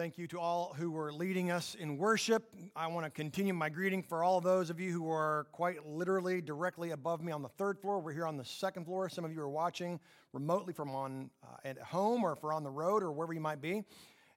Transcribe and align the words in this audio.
thank 0.00 0.16
you 0.16 0.26
to 0.26 0.40
all 0.40 0.74
who 0.78 0.90
were 0.90 1.12
leading 1.12 1.50
us 1.50 1.74
in 1.74 1.98
worship. 1.98 2.54
I 2.74 2.86
want 2.86 3.04
to 3.04 3.10
continue 3.10 3.52
my 3.52 3.68
greeting 3.68 4.02
for 4.02 4.24
all 4.24 4.40
those 4.40 4.70
of 4.70 4.80
you 4.80 4.90
who 4.92 5.10
are 5.10 5.46
quite 5.52 5.86
literally 5.86 6.40
directly 6.40 6.92
above 6.92 7.20
me 7.20 7.32
on 7.32 7.42
the 7.42 7.50
third 7.50 7.78
floor. 7.78 8.00
We're 8.00 8.14
here 8.14 8.26
on 8.26 8.38
the 8.38 8.44
second 8.46 8.86
floor. 8.86 9.10
Some 9.10 9.26
of 9.26 9.32
you 9.34 9.42
are 9.42 9.50
watching 9.50 10.00
remotely 10.32 10.72
from 10.72 10.88
on 10.94 11.28
uh, 11.44 11.56
at 11.66 11.76
home 11.76 12.24
or 12.24 12.34
for 12.34 12.50
on 12.50 12.62
the 12.62 12.70
road 12.70 13.02
or 13.02 13.12
wherever 13.12 13.34
you 13.34 13.42
might 13.42 13.60
be. 13.60 13.84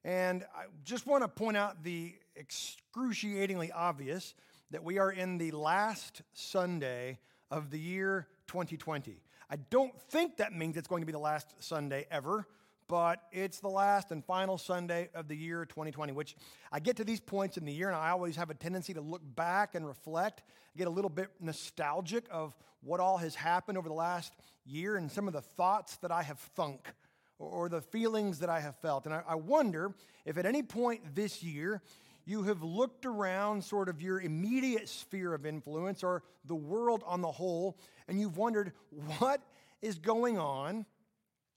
And 0.04 0.44
I 0.54 0.64
just 0.84 1.06
want 1.06 1.24
to 1.24 1.28
point 1.28 1.56
out 1.56 1.82
the 1.82 2.12
excruciatingly 2.36 3.72
obvious 3.72 4.34
that 4.70 4.84
we 4.84 4.98
are 4.98 5.12
in 5.12 5.38
the 5.38 5.52
last 5.52 6.20
Sunday 6.34 7.18
of 7.50 7.70
the 7.70 7.78
year 7.78 8.28
2020. 8.48 9.16
I 9.48 9.56
don't 9.70 9.98
think 10.10 10.36
that 10.36 10.52
means 10.52 10.76
it's 10.76 10.88
going 10.88 11.00
to 11.00 11.06
be 11.06 11.12
the 11.12 11.18
last 11.18 11.54
Sunday 11.58 12.04
ever 12.10 12.46
but 12.88 13.20
it's 13.32 13.60
the 13.60 13.68
last 13.68 14.10
and 14.10 14.24
final 14.24 14.58
Sunday 14.58 15.08
of 15.14 15.28
the 15.28 15.36
year 15.36 15.64
2020, 15.64 16.12
which 16.12 16.36
I 16.70 16.80
get 16.80 16.96
to 16.96 17.04
these 17.04 17.20
points 17.20 17.56
in 17.56 17.64
the 17.64 17.72
year 17.72 17.88
and 17.88 17.96
I 17.96 18.10
always 18.10 18.36
have 18.36 18.50
a 18.50 18.54
tendency 18.54 18.94
to 18.94 19.00
look 19.00 19.22
back 19.34 19.74
and 19.74 19.86
reflect, 19.86 20.42
get 20.76 20.86
a 20.86 20.90
little 20.90 21.10
bit 21.10 21.30
nostalgic 21.40 22.26
of 22.30 22.54
what 22.82 23.00
all 23.00 23.16
has 23.18 23.34
happened 23.34 23.78
over 23.78 23.88
the 23.88 23.94
last 23.94 24.34
year 24.66 24.96
and 24.96 25.10
some 25.10 25.26
of 25.26 25.32
the 25.32 25.40
thoughts 25.40 25.96
that 25.98 26.10
I 26.10 26.22
have 26.22 26.38
thunk 26.38 26.92
or 27.38 27.68
the 27.68 27.80
feelings 27.80 28.38
that 28.40 28.48
I 28.48 28.60
have 28.60 28.76
felt. 28.76 29.06
And 29.06 29.14
I 29.14 29.34
wonder 29.34 29.94
if 30.24 30.38
at 30.38 30.46
any 30.46 30.62
point 30.62 31.14
this 31.14 31.42
year 31.42 31.82
you 32.26 32.44
have 32.44 32.62
looked 32.62 33.06
around 33.06 33.62
sort 33.64 33.88
of 33.88 34.00
your 34.00 34.20
immediate 34.20 34.88
sphere 34.88 35.34
of 35.34 35.44
influence 35.44 36.02
or 36.02 36.22
the 36.44 36.54
world 36.54 37.02
on 37.06 37.20
the 37.20 37.30
whole, 37.30 37.78
and 38.08 38.20
you've 38.20 38.36
wondered 38.36 38.72
what 39.18 39.42
is 39.82 39.98
going 39.98 40.38
on 40.38 40.86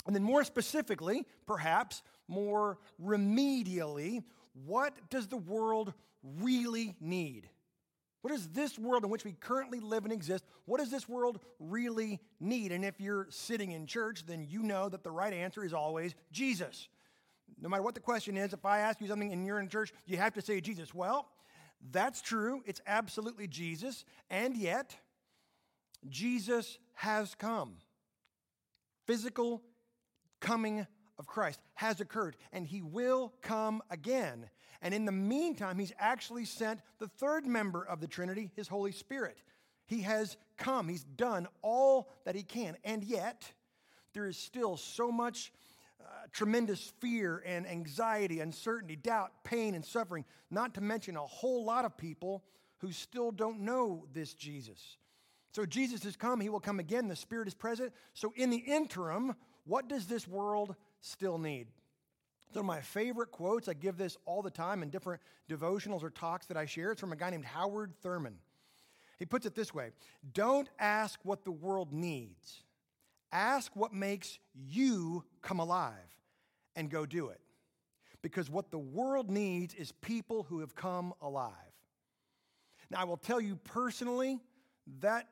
and 0.08 0.16
then, 0.16 0.24
more 0.24 0.44
specifically, 0.44 1.26
perhaps 1.46 2.02
more 2.28 2.80
remedially, 3.04 4.24
what 4.66 4.94
does 5.10 5.28
the 5.28 5.38
world 5.38 5.94
really 6.24 6.96
need? 7.00 7.50
What 8.22 8.32
does 8.32 8.48
this 8.50 8.80
world 8.80 9.04
in 9.04 9.10
which 9.10 9.24
we 9.24 9.34
currently 9.34 9.80
live 9.80 10.04
and 10.04 10.14
exist, 10.14 10.44
what 10.66 10.80
does 10.80 10.90
this 10.90 11.08
world 11.08 11.40
really 11.60 12.20
need? 12.40 12.72
And 12.72 12.84
if 12.84 13.00
you're 13.00 13.28
sitting 13.30 13.72
in 13.72 13.86
church, 13.86 14.26
then 14.26 14.46
you 14.50 14.64
know 14.64 14.90
that 14.90 15.04
the 15.04 15.12
right 15.12 15.34
answer 15.34 15.64
is 15.64 15.74
always 15.74 16.16
Jesus. 16.32 16.90
No 17.62 17.70
matter 17.70 17.84
what 17.84 17.94
the 17.94 18.02
question 18.02 18.36
is, 18.36 18.54
if 18.54 18.66
I 18.66 18.80
ask 18.80 19.00
you 19.00 19.08
something 19.08 19.32
and 19.32 19.46
you're 19.46 19.60
in 19.60 19.70
church, 19.70 19.94
you 20.06 20.18
have 20.18 20.34
to 20.34 20.42
say 20.42 20.60
Jesus. 20.62 20.94
Well, 20.94 21.30
that's 21.92 22.22
true. 22.22 22.64
It's 22.66 22.82
absolutely 22.88 23.48
Jesus. 23.48 24.04
And 24.30 24.58
yet, 24.58 24.96
Jesus 26.10 26.80
has 26.96 27.36
come. 27.36 27.78
Physical 29.06 29.64
coming 30.40 30.86
of 31.20 31.28
Christ 31.28 31.60
has 31.76 32.00
occurred, 32.00 32.36
and 32.52 32.66
he 32.68 32.82
will 32.82 33.34
come 33.42 33.82
again. 33.90 34.50
And 34.82 34.94
in 34.94 35.06
the 35.06 35.12
meantime, 35.12 35.80
he's 35.80 35.94
actually 35.98 36.46
sent 36.46 36.82
the 37.00 37.08
third 37.08 37.46
member 37.46 37.84
of 37.84 38.00
the 38.00 38.08
Trinity, 38.08 38.52
his 38.56 38.68
Holy 38.68 38.92
Spirit. 38.92 39.38
He 39.88 40.02
has 40.02 40.38
come, 40.58 40.88
he's 40.88 41.04
done 41.04 41.48
all 41.62 42.10
that 42.26 42.36
he 42.36 42.44
can, 42.44 42.78
and 42.84 43.04
yet 43.04 43.52
there 44.14 44.28
is 44.28 44.38
still 44.38 44.78
so 44.78 45.12
much 45.12 45.52
uh, 46.00 46.04
tremendous 46.32 46.94
fear 47.00 47.42
and 47.46 47.68
anxiety, 47.68 48.40
uncertainty, 48.40 48.96
doubt, 48.96 49.32
pain, 49.44 49.76
and 49.76 49.84
suffering, 49.84 50.26
not 50.52 50.74
to 50.76 50.82
mention 50.82 51.16
a 51.18 51.22
whole 51.22 51.66
lot 51.66 51.86
of 51.86 51.98
people 51.98 52.44
who 52.80 52.92
still 52.92 53.32
don't 53.32 53.62
know 53.62 54.06
this 54.14 54.34
Jesus. 54.34 54.98
So 55.52 55.66
Jesus 55.66 56.04
has 56.04 56.16
come, 56.16 56.40
he 56.40 56.50
will 56.50 56.60
come 56.60 56.80
again, 56.80 57.08
the 57.08 57.16
Spirit 57.16 57.48
is 57.48 57.56
present. 57.56 57.92
So 58.14 58.34
in 58.36 58.52
the 58.52 58.58
interim, 58.58 59.36
what 59.68 59.88
does 59.88 60.08
this 60.08 60.28
world 60.28 60.76
still 61.02 61.38
need? 61.38 61.68
of 62.56 62.66
my 62.66 62.82
favorite 62.82 63.32
quotes, 63.32 63.68
I 63.68 63.74
give 63.74 63.98
this 63.98 64.18
all 64.26 64.42
the 64.42 64.50
time 64.50 64.82
in 64.82 64.90
different 64.90 65.22
devotionals 65.50 66.02
or 66.02 66.10
talks 66.10 66.48
that 66.48 66.58
I 66.58 66.66
share. 66.66 66.92
It's 66.92 67.02
from 67.02 67.12
a 67.12 67.16
guy 67.16 67.30
named 67.30 67.46
Howard 67.46 67.94
Thurman. 68.02 68.36
He 69.20 69.26
puts 69.26 69.46
it 69.46 69.54
this 69.54 69.74
way 69.74 69.92
Don't 70.34 70.70
ask 70.80 71.20
what 71.24 71.44
the 71.44 71.52
world 71.52 71.94
needs, 71.94 72.64
ask 73.32 73.76
what 73.76 73.94
makes 73.94 74.40
you 74.56 75.24
come 75.42 75.60
alive 75.60 75.94
and 76.76 76.90
go 76.90 77.06
do 77.06 77.30
it. 77.30 77.42
Because 78.22 78.50
what 78.50 78.72
the 78.72 78.80
world 78.80 79.30
needs 79.30 79.74
is 79.76 79.92
people 79.92 80.44
who 80.44 80.60
have 80.60 80.74
come 80.74 81.14
alive. 81.22 81.54
Now, 82.90 83.02
I 83.02 83.04
will 83.04 83.18
tell 83.18 83.40
you 83.40 83.58
personally, 83.58 84.40
that 85.02 85.28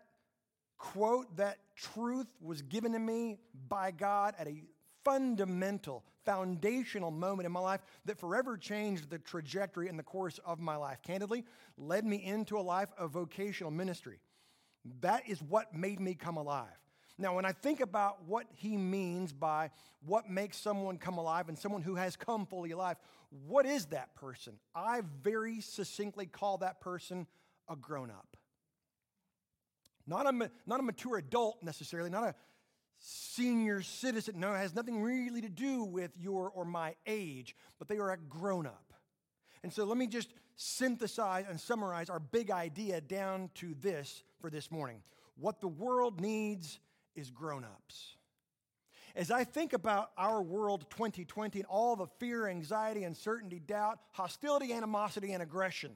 quote, 0.78 1.36
that 1.38 1.58
truth 1.76 2.28
was 2.42 2.62
given 2.62 2.94
to 2.94 3.00
me 3.00 3.40
by 3.68 3.92
God 3.92 4.36
at 4.38 4.48
a 4.48 4.64
fundamental, 5.04 6.04
foundational 6.26 7.12
moment 7.12 7.46
in 7.46 7.52
my 7.52 7.60
life 7.60 7.82
that 8.06 8.20
forever 8.20 8.58
changed 8.58 9.10
the 9.10 9.20
trajectory 9.20 9.88
and 9.88 9.98
the 9.98 10.04
course 10.04 10.40
of 10.46 10.60
my 10.60 10.76
life. 10.76 10.98
Candidly, 11.04 11.46
led 11.78 12.06
me 12.06 12.18
into 12.24 12.58
a 12.58 12.62
life 12.62 12.90
of 12.98 13.12
vocational 13.12 13.72
ministry. 13.72 14.20
That 15.02 15.24
is 15.28 15.42
what 15.42 15.74
made 15.76 16.00
me 16.00 16.16
come 16.16 16.38
alive. 16.38 16.68
Now, 17.18 17.36
when 17.36 17.46
I 17.46 17.54
think 17.54 17.80
about 17.80 18.26
what 18.26 18.46
he 18.52 18.76
means 18.76 19.32
by 19.32 19.72
what 20.06 20.30
makes 20.30 20.58
someone 20.58 20.98
come 20.98 21.18
alive 21.18 21.48
and 21.48 21.58
someone 21.58 21.82
who 21.82 21.96
has 21.96 22.18
come 22.18 22.46
fully 22.46 22.72
alive, 22.72 22.98
what 23.48 23.66
is 23.66 23.86
that 23.88 24.16
person? 24.16 24.54
I 24.76 25.02
very 25.24 25.62
succinctly 25.62 26.26
call 26.26 26.58
that 26.58 26.82
person 26.82 27.26
a 27.70 27.76
grown 27.76 28.12
up. 28.12 28.36
Not 30.08 30.28
a, 30.28 30.52
not 30.66 30.80
a 30.80 30.84
mature 30.84 31.18
adult 31.18 31.64
necessarily, 31.64 32.10
not 32.10 32.24
a 32.24 32.36
senior 33.00 33.82
citizen. 33.82 34.40
No, 34.40 34.54
it 34.54 34.58
has 34.58 34.76
nothing 34.76 35.02
really 35.02 35.42
to 35.42 35.50
do 35.50 35.84
with 35.84 36.12
your 36.18 36.50
or 36.50 36.66
my 36.66 36.96
age, 37.06 37.56
but 37.80 37.88
they 37.88 37.98
are 37.98 38.12
a 38.12 38.18
grown 38.18 38.66
up. 38.66 38.94
And 39.64 39.74
so 39.74 39.84
let 39.86 39.98
me 39.98 40.08
just 40.08 40.30
synthesize 40.56 41.46
and 41.50 41.60
summarize 41.60 42.10
our 42.10 42.20
big 42.20 42.52
idea 42.52 43.02
down 43.02 43.50
to 43.56 43.76
this 43.82 44.24
for 44.40 44.50
this 44.50 44.72
morning. 44.72 45.02
What 45.38 45.60
the 45.60 45.68
world 45.68 46.22
needs 46.22 46.80
is 47.16 47.30
grown 47.32 47.64
ups. 47.64 48.16
As 49.16 49.32
I 49.32 49.46
think 49.46 49.74
about 49.74 50.12
our 50.18 50.42
world 50.42 50.90
2020 50.90 51.60
and 51.60 51.68
all 51.68 51.96
the 51.96 52.08
fear, 52.20 52.48
anxiety, 52.48 53.06
uncertainty, 53.06 53.60
doubt, 53.60 54.00
hostility, 54.12 54.74
animosity, 54.74 55.32
and 55.32 55.42
aggression, 55.42 55.92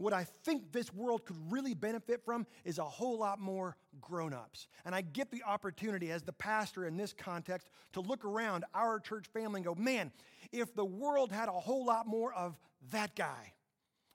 what 0.00 0.14
I 0.14 0.24
think 0.44 0.72
this 0.72 0.92
world 0.94 1.26
could 1.26 1.36
really 1.52 1.74
benefit 1.74 2.24
from 2.24 2.46
is 2.64 2.78
a 2.78 2.84
whole 2.84 3.18
lot 3.18 3.38
more 3.38 3.76
grown 4.00 4.32
ups. 4.32 4.66
And 4.84 4.94
I 4.94 5.02
get 5.02 5.30
the 5.30 5.42
opportunity 5.42 6.10
as 6.10 6.22
the 6.22 6.32
pastor 6.32 6.86
in 6.86 6.96
this 6.96 7.12
context 7.12 7.68
to 7.92 8.00
look 8.00 8.24
around 8.24 8.64
our 8.74 8.98
church 8.98 9.26
family 9.26 9.58
and 9.58 9.64
go, 9.64 9.74
man, 9.74 10.10
if 10.52 10.74
the 10.74 10.84
world 10.84 11.30
had 11.30 11.48
a 11.48 11.52
whole 11.52 11.84
lot 11.84 12.06
more 12.06 12.32
of 12.32 12.58
that 12.92 13.14
guy, 13.14 13.52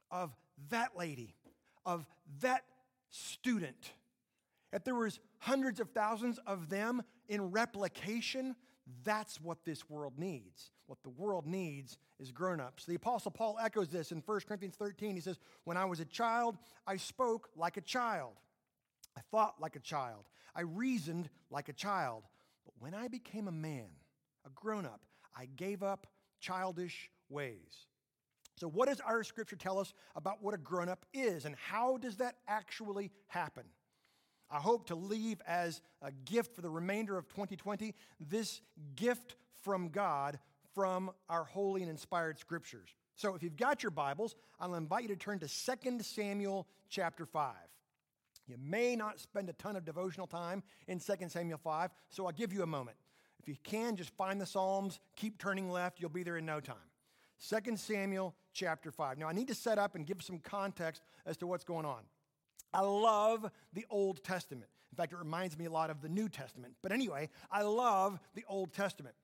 of 0.10 0.36
that 0.70 0.98
lady, 0.98 1.36
of 1.86 2.08
that 2.42 2.64
student, 3.12 3.94
if 4.74 4.84
there 4.84 4.96
was 4.96 5.20
hundreds 5.38 5.80
of 5.80 5.92
thousands 5.92 6.40
of 6.48 6.68
them 6.70 7.04
in 7.30 7.52
replication, 7.52 8.56
that's 9.04 9.42
what 9.42 9.66
this 9.66 9.90
world 9.90 10.14
needs. 10.18 10.72
What 10.88 11.02
the 11.04 11.10
world 11.10 11.48
needs 11.48 11.98
is 12.20 12.32
grown 12.32 12.60
ups. 12.60 12.86
The 12.86 12.96
Apostle 12.96 13.32
Paul 13.32 13.58
echoes 13.62 13.90
this 13.90 14.12
in 14.12 14.22
1 14.24 14.40
Corinthians 14.48 14.76
13. 14.76 15.16
He 15.16 15.22
says, 15.22 15.40
When 15.64 15.78
I 15.78 15.86
was 15.86 16.00
a 16.00 16.06
child, 16.06 16.58
I 16.86 16.98
spoke 16.98 17.50
like 17.56 17.78
a 17.78 17.82
child. 17.82 18.34
I 19.18 19.22
thought 19.32 19.56
like 19.60 19.76
a 19.76 19.80
child. 19.80 20.26
I 20.56 20.62
reasoned 20.62 21.30
like 21.50 21.70
a 21.70 21.74
child. 21.74 22.24
But 22.66 22.74
when 22.80 22.94
I 22.94 23.08
became 23.08 23.48
a 23.48 23.52
man, 23.52 23.88
a 24.46 24.50
grown 24.52 24.86
up, 24.86 25.02
I 25.36 25.48
gave 25.56 25.82
up 25.82 26.08
childish 26.40 27.10
ways. 27.30 27.88
So, 28.58 28.70
what 28.70 28.88
does 28.88 29.02
our 29.02 29.24
scripture 29.24 29.58
tell 29.58 29.80
us 29.80 29.94
about 30.16 30.42
what 30.42 30.54
a 30.54 30.58
grown 30.58 30.88
up 30.88 31.06
is, 31.14 31.46
and 31.46 31.56
how 31.56 31.98
does 31.98 32.18
that 32.18 32.38
actually 32.48 33.12
happen? 33.28 33.66
I 34.50 34.60
hope 34.60 34.88
to 34.88 34.96
leave 34.96 35.42
as 35.48 35.82
a 36.02 36.12
gift 36.12 36.56
for 36.56 36.62
the 36.62 36.70
remainder 36.70 37.18
of 37.18 37.28
2020 37.30 37.94
this 38.20 38.62
gift 38.96 39.36
from 39.64 39.90
God 39.90 40.40
from 40.74 41.12
our 41.30 41.44
holy 41.44 41.82
and 41.82 41.90
inspired 41.90 42.38
scriptures. 42.38 42.90
So 43.16 43.34
if 43.34 43.42
you've 43.42 43.56
got 43.56 43.82
your 43.82 43.92
Bibles, 43.92 44.36
I'll 44.60 44.76
invite 44.76 45.04
you 45.04 45.10
to 45.10 45.16
turn 45.16 45.40
to 45.40 45.48
2 45.48 46.04
Samuel 46.04 46.68
chapter 46.90 47.26
5. 47.26 47.54
You 48.48 48.58
may 48.62 48.96
not 48.96 49.20
spend 49.20 49.50
a 49.50 49.54
ton 49.54 49.76
of 49.76 49.86
devotional 49.86 50.28
time 50.28 50.62
in 50.88 51.00
2 51.00 51.14
Samuel 51.30 51.58
5, 51.58 51.92
so 52.10 52.26
I'll 52.26 52.32
give 52.32 52.54
you 52.54 52.62
a 52.62 52.68
moment. 52.68 52.98
If 53.40 53.48
you 53.48 53.56
can, 53.64 53.96
just 53.96 54.12
find 54.16 54.40
the 54.40 54.46
Psalms, 54.46 55.00
keep 55.16 55.38
turning 55.38 55.72
left, 55.72 56.00
you'll 56.00 56.10
be 56.10 56.24
there 56.24 56.38
in 56.38 56.46
no 56.46 56.60
time. 56.60 56.76
2 57.48 57.78
Samuel 57.78 58.36
chapter 58.54 58.92
5. 58.92 59.18
Now, 59.18 59.28
I 59.28 59.34
need 59.34 59.48
to 59.48 59.56
set 59.56 59.78
up 59.78 59.96
and 59.96 60.06
give 60.06 60.22
some 60.22 60.40
context 60.40 61.02
as 61.26 61.38
to 61.38 61.48
what's 61.48 61.64
going 61.64 61.86
on. 61.86 62.02
I 62.76 62.82
love 62.82 63.50
the 63.74 63.86
Old 63.90 64.22
Testament. 64.22 64.70
In 64.92 64.98
fact, 64.98 65.14
it 65.14 65.18
reminds 65.18 65.58
me 65.58 65.64
a 65.66 65.72
lot 65.72 65.90
of 65.90 66.02
the 66.02 66.10
New 66.10 66.28
Testament. 66.28 66.74
But 66.82 66.92
anyway, 66.92 67.30
I 67.50 67.62
love 67.62 68.20
the 68.34 68.44
Old 68.50 68.74
Testament. 68.74 69.16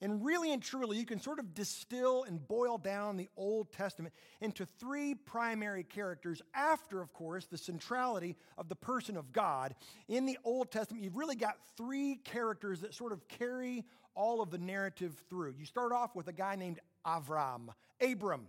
And 0.00 0.24
really 0.24 0.52
and 0.52 0.62
truly, 0.62 0.98
you 0.98 1.06
can 1.06 1.20
sort 1.20 1.40
of 1.40 1.54
distill 1.54 2.24
and 2.24 2.46
boil 2.46 2.78
down 2.78 3.16
the 3.16 3.28
Old 3.36 3.72
Testament 3.72 4.14
into 4.40 4.66
three 4.66 5.14
primary 5.14 5.84
characters, 5.84 6.42
after, 6.54 7.00
of 7.00 7.12
course, 7.12 7.46
the 7.46 7.58
centrality 7.58 8.36
of 8.56 8.68
the 8.68 8.76
person 8.76 9.16
of 9.16 9.32
God. 9.32 9.74
In 10.08 10.26
the 10.26 10.38
Old 10.44 10.70
Testament, 10.70 11.04
you've 11.04 11.16
really 11.16 11.36
got 11.36 11.56
three 11.76 12.16
characters 12.24 12.80
that 12.80 12.94
sort 12.94 13.12
of 13.12 13.26
carry 13.28 13.84
all 14.14 14.42
of 14.42 14.50
the 14.50 14.58
narrative 14.58 15.14
through. 15.28 15.54
You 15.58 15.66
start 15.66 15.92
off 15.92 16.14
with 16.14 16.28
a 16.28 16.32
guy 16.32 16.56
named 16.56 16.80
Avram, 17.06 17.68
Abram, 18.00 18.46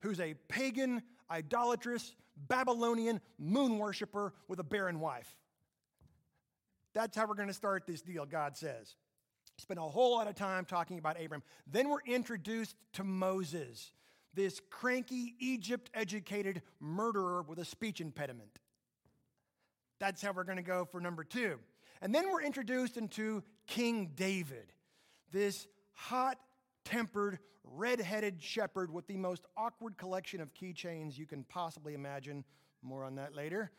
who's 0.00 0.20
a 0.20 0.34
pagan, 0.48 1.02
idolatrous, 1.30 2.14
Babylonian 2.36 3.20
moon 3.38 3.78
worshiper 3.78 4.32
with 4.48 4.58
a 4.58 4.64
barren 4.64 5.00
wife. 5.00 5.34
That's 6.94 7.16
how 7.16 7.26
we're 7.26 7.34
going 7.34 7.48
to 7.48 7.54
start 7.54 7.86
this 7.86 8.02
deal, 8.02 8.26
God 8.26 8.56
says. 8.56 8.96
Spend 9.58 9.78
a 9.78 9.82
whole 9.82 10.12
lot 10.12 10.28
of 10.28 10.34
time 10.34 10.64
talking 10.64 10.98
about 10.98 11.22
Abram. 11.22 11.42
Then 11.66 11.88
we're 11.88 12.02
introduced 12.06 12.76
to 12.94 13.04
Moses, 13.04 13.92
this 14.34 14.60
cranky, 14.70 15.34
Egypt 15.38 15.90
educated 15.94 16.62
murderer 16.80 17.42
with 17.42 17.58
a 17.58 17.64
speech 17.64 18.00
impediment. 18.00 18.58
That's 20.00 20.20
how 20.20 20.32
we're 20.32 20.44
going 20.44 20.56
to 20.56 20.62
go 20.62 20.84
for 20.84 21.00
number 21.00 21.22
two. 21.22 21.58
And 22.00 22.14
then 22.14 22.30
we're 22.30 22.42
introduced 22.42 22.96
into 22.96 23.44
King 23.66 24.12
David, 24.16 24.72
this 25.30 25.68
hot 25.92 26.38
tempered, 26.84 27.38
red 27.64 28.00
headed 28.00 28.42
shepherd 28.42 28.92
with 28.92 29.06
the 29.06 29.16
most 29.16 29.44
awkward 29.56 29.96
collection 29.96 30.40
of 30.40 30.52
keychains 30.54 31.16
you 31.16 31.26
can 31.26 31.44
possibly 31.44 31.94
imagine. 31.94 32.44
More 32.82 33.04
on 33.04 33.14
that 33.16 33.34
later. 33.34 33.70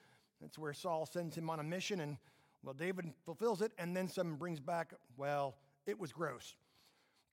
That's 0.41 0.57
where 0.57 0.74
Saul 0.74 1.06
sends 1.06 1.35
him 1.35 1.50
on 1.50 1.59
a 1.59 1.63
mission, 1.63 2.00
and 2.01 2.18
well, 2.63 2.74
David 2.74 3.13
fulfills 3.25 3.62
it, 3.62 3.71
and 3.77 3.95
then 3.95 4.07
some 4.07 4.35
brings 4.35 4.59
back, 4.59 4.94
well, 5.18 5.56
it 5.85 6.00
was 6.00 6.12
gross. 6.12 6.56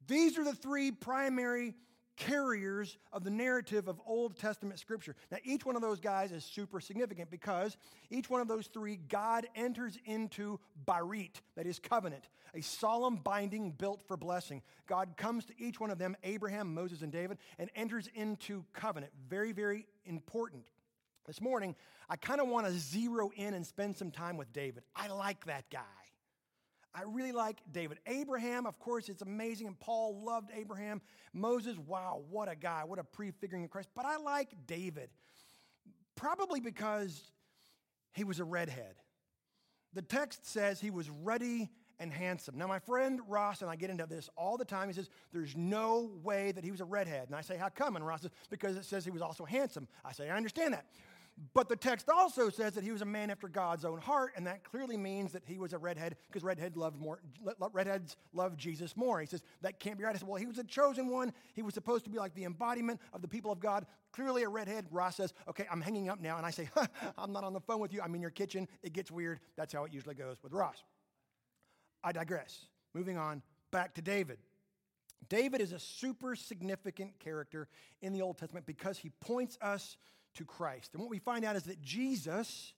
These 0.06 0.38
are 0.38 0.44
the 0.44 0.54
three 0.54 0.90
primary 0.90 1.74
carriers 2.20 2.98
of 3.14 3.24
the 3.24 3.30
narrative 3.30 3.88
of 3.88 3.98
Old 4.06 4.36
Testament 4.36 4.78
scripture. 4.78 5.16
Now, 5.32 5.38
each 5.42 5.64
one 5.64 5.74
of 5.74 5.80
those 5.80 6.00
guys 6.00 6.32
is 6.32 6.44
super 6.44 6.78
significant 6.78 7.30
because 7.30 7.78
each 8.10 8.28
one 8.28 8.42
of 8.42 8.48
those 8.48 8.66
three, 8.66 8.96
God 8.96 9.46
enters 9.56 9.98
into 10.04 10.60
barit, 10.86 11.40
that 11.56 11.66
is 11.66 11.78
covenant, 11.78 12.28
a 12.54 12.60
solemn 12.60 13.16
binding 13.16 13.70
built 13.70 14.02
for 14.06 14.18
blessing. 14.18 14.60
God 14.86 15.16
comes 15.16 15.46
to 15.46 15.54
each 15.58 15.80
one 15.80 15.90
of 15.90 15.98
them, 15.98 16.14
Abraham, 16.22 16.74
Moses, 16.74 17.00
and 17.00 17.10
David, 17.10 17.38
and 17.58 17.70
enters 17.74 18.08
into 18.14 18.64
covenant. 18.74 19.12
Very, 19.28 19.52
very 19.52 19.86
important. 20.04 20.64
This 21.26 21.40
morning, 21.40 21.74
I 22.10 22.16
kind 22.16 22.40
of 22.40 22.48
want 22.48 22.66
to 22.66 22.72
zero 22.72 23.30
in 23.34 23.54
and 23.54 23.66
spend 23.66 23.96
some 23.96 24.10
time 24.10 24.36
with 24.36 24.52
David. 24.52 24.82
I 24.94 25.08
like 25.08 25.46
that 25.46 25.70
guy. 25.70 25.99
I 26.94 27.02
really 27.06 27.32
like 27.32 27.60
David. 27.70 27.98
Abraham, 28.06 28.66
of 28.66 28.78
course, 28.78 29.08
it's 29.08 29.22
amazing, 29.22 29.66
and 29.68 29.78
Paul 29.78 30.24
loved 30.24 30.50
Abraham. 30.54 31.00
Moses, 31.32 31.78
wow, 31.78 32.22
what 32.30 32.50
a 32.50 32.56
guy, 32.56 32.82
what 32.84 32.98
a 32.98 33.04
prefiguring 33.04 33.64
of 33.64 33.70
Christ. 33.70 33.88
But 33.94 34.06
I 34.06 34.16
like 34.16 34.50
David, 34.66 35.10
probably 36.16 36.60
because 36.60 37.30
he 38.12 38.24
was 38.24 38.40
a 38.40 38.44
redhead. 38.44 38.96
The 39.92 40.02
text 40.02 40.46
says 40.46 40.80
he 40.80 40.90
was 40.90 41.08
ruddy 41.10 41.70
and 42.00 42.12
handsome. 42.12 42.56
Now, 42.56 42.66
my 42.66 42.78
friend 42.78 43.20
Ross 43.28 43.60
and 43.60 43.70
I 43.70 43.76
get 43.76 43.90
into 43.90 44.06
this 44.06 44.28
all 44.36 44.56
the 44.56 44.64
time. 44.64 44.88
He 44.88 44.94
says, 44.94 45.10
There's 45.32 45.54
no 45.54 46.10
way 46.22 46.50
that 46.52 46.64
he 46.64 46.70
was 46.70 46.80
a 46.80 46.84
redhead. 46.84 47.26
And 47.26 47.36
I 47.36 47.42
say, 47.42 47.56
How 47.56 47.68
come? 47.68 47.94
And 47.94 48.06
Ross 48.06 48.22
says, 48.22 48.30
Because 48.48 48.76
it 48.76 48.84
says 48.84 49.04
he 49.04 49.10
was 49.10 49.22
also 49.22 49.44
handsome. 49.44 49.86
I 50.04 50.12
say, 50.12 50.30
I 50.30 50.36
understand 50.36 50.72
that. 50.74 50.86
But 51.54 51.70
the 51.70 51.76
text 51.76 52.10
also 52.10 52.50
says 52.50 52.74
that 52.74 52.84
he 52.84 52.92
was 52.92 53.00
a 53.00 53.06
man 53.06 53.30
after 53.30 53.48
God's 53.48 53.86
own 53.86 53.98
heart, 53.98 54.32
and 54.36 54.46
that 54.46 54.62
clearly 54.62 54.98
means 54.98 55.32
that 55.32 55.42
he 55.46 55.58
was 55.58 55.72
a 55.72 55.78
redhead 55.78 56.16
because 56.26 56.44
redhead 56.44 56.76
loved 56.76 57.00
more, 57.00 57.20
redheads 57.72 58.16
love 58.34 58.58
Jesus 58.58 58.94
more. 58.94 59.20
He 59.20 59.26
says 59.26 59.42
that 59.62 59.80
can't 59.80 59.96
be 59.96 60.04
right. 60.04 60.14
I 60.14 60.18
said, 60.18 60.28
well, 60.28 60.36
he 60.36 60.46
was 60.46 60.58
a 60.58 60.64
chosen 60.64 61.08
one. 61.08 61.32
He 61.54 61.62
was 61.62 61.72
supposed 61.72 62.04
to 62.04 62.10
be 62.10 62.18
like 62.18 62.34
the 62.34 62.44
embodiment 62.44 63.00
of 63.14 63.22
the 63.22 63.28
people 63.28 63.50
of 63.50 63.58
God. 63.58 63.86
Clearly 64.12 64.42
a 64.42 64.48
redhead. 64.48 64.86
Ross 64.90 65.16
says, 65.16 65.32
okay, 65.48 65.66
I'm 65.70 65.80
hanging 65.80 66.10
up 66.10 66.20
now, 66.20 66.36
and 66.36 66.44
I 66.44 66.50
say, 66.50 66.68
I'm 67.18 67.32
not 67.32 67.44
on 67.44 67.54
the 67.54 67.60
phone 67.60 67.80
with 67.80 67.94
you. 67.94 68.02
I'm 68.02 68.14
in 68.14 68.20
your 68.20 68.30
kitchen. 68.30 68.68
It 68.82 68.92
gets 68.92 69.10
weird. 69.10 69.40
That's 69.56 69.72
how 69.72 69.84
it 69.84 69.94
usually 69.94 70.14
goes 70.14 70.42
with 70.42 70.52
Ross. 70.52 70.84
I 72.04 72.12
digress. 72.12 72.66
Moving 72.92 73.16
on 73.16 73.42
back 73.70 73.94
to 73.94 74.02
David. 74.02 74.38
David 75.28 75.60
is 75.60 75.72
a 75.72 75.78
super 75.78 76.34
significant 76.34 77.18
character 77.18 77.68
in 78.02 78.12
the 78.12 78.20
Old 78.22 78.38
Testament 78.38 78.66
because 78.66 78.98
he 78.98 79.10
points 79.20 79.58
us 79.62 79.96
to 80.34 80.44
Christ. 80.44 80.90
And 80.92 81.02
what 81.02 81.10
we 81.10 81.18
find 81.18 81.44
out 81.44 81.56
is 81.56 81.64
that 81.64 81.80
Jesus 81.82 82.72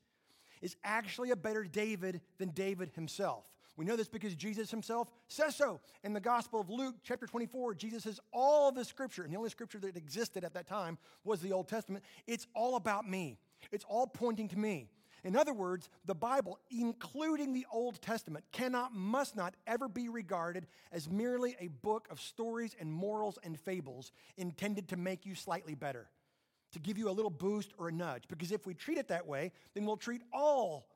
is 0.60 0.76
actually 0.84 1.30
a 1.30 1.36
better 1.36 1.64
David 1.64 2.20
than 2.38 2.50
David 2.50 2.90
himself. 2.94 3.44
We 3.76 3.84
know 3.86 3.96
this 3.96 4.08
because 4.08 4.34
Jesus 4.34 4.70
himself 4.70 5.10
says 5.28 5.56
so. 5.56 5.80
In 6.04 6.12
the 6.12 6.20
Gospel 6.20 6.60
of 6.60 6.68
Luke, 6.68 6.96
chapter 7.02 7.26
24, 7.26 7.74
Jesus 7.74 8.02
says, 8.04 8.20
All 8.32 8.68
of 8.68 8.74
the 8.74 8.84
scripture, 8.84 9.22
and 9.22 9.32
the 9.32 9.38
only 9.38 9.50
scripture 9.50 9.78
that 9.80 9.96
existed 9.96 10.44
at 10.44 10.54
that 10.54 10.66
time 10.66 10.98
was 11.24 11.40
the 11.40 11.52
Old 11.52 11.68
Testament, 11.68 12.04
it's 12.26 12.46
all 12.54 12.76
about 12.76 13.08
me. 13.08 13.38
It's 13.70 13.84
all 13.88 14.06
pointing 14.06 14.48
to 14.48 14.58
me. 14.58 14.88
In 15.24 15.36
other 15.36 15.52
words, 15.52 15.88
the 16.04 16.14
Bible, 16.14 16.58
including 16.70 17.52
the 17.52 17.66
Old 17.72 18.02
Testament, 18.02 18.44
cannot, 18.50 18.92
must 18.92 19.36
not 19.36 19.54
ever 19.66 19.88
be 19.88 20.08
regarded 20.08 20.66
as 20.90 21.08
merely 21.08 21.56
a 21.60 21.68
book 21.68 22.08
of 22.10 22.20
stories 22.20 22.74
and 22.78 22.92
morals 22.92 23.38
and 23.42 23.58
fables 23.58 24.10
intended 24.36 24.88
to 24.88 24.96
make 24.96 25.24
you 25.24 25.34
slightly 25.34 25.74
better 25.74 26.08
to 26.72 26.78
give 26.78 26.98
you 26.98 27.08
a 27.08 27.12
little 27.12 27.30
boost 27.30 27.72
or 27.78 27.88
a 27.88 27.92
nudge. 27.92 28.24
Because 28.28 28.52
if 28.52 28.66
we 28.66 28.74
treat 28.74 28.98
it 28.98 29.08
that 29.08 29.26
way, 29.26 29.52
then 29.74 29.86
we'll 29.86 29.96
treat 29.96 30.22
all 30.32 30.86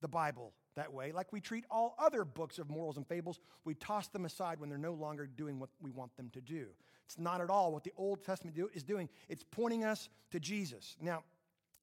the 0.00 0.08
Bible 0.08 0.52
that 0.76 0.92
way, 0.92 1.12
like 1.12 1.32
we 1.32 1.40
treat 1.40 1.64
all 1.70 1.94
other 1.98 2.24
books 2.24 2.58
of 2.58 2.68
morals 2.68 2.96
and 2.96 3.06
fables. 3.06 3.38
We 3.64 3.74
toss 3.74 4.08
them 4.08 4.24
aside 4.24 4.60
when 4.60 4.68
they're 4.68 4.78
no 4.78 4.92
longer 4.92 5.26
doing 5.26 5.58
what 5.58 5.70
we 5.80 5.90
want 5.90 6.16
them 6.16 6.30
to 6.30 6.40
do. 6.40 6.66
It's 7.06 7.18
not 7.18 7.40
at 7.40 7.50
all 7.50 7.72
what 7.72 7.84
the 7.84 7.92
Old 7.96 8.24
Testament 8.24 8.56
do, 8.56 8.68
is 8.74 8.82
doing, 8.82 9.08
it's 9.28 9.44
pointing 9.50 9.84
us 9.84 10.08
to 10.30 10.40
Jesus. 10.40 10.96
Now, 11.00 11.22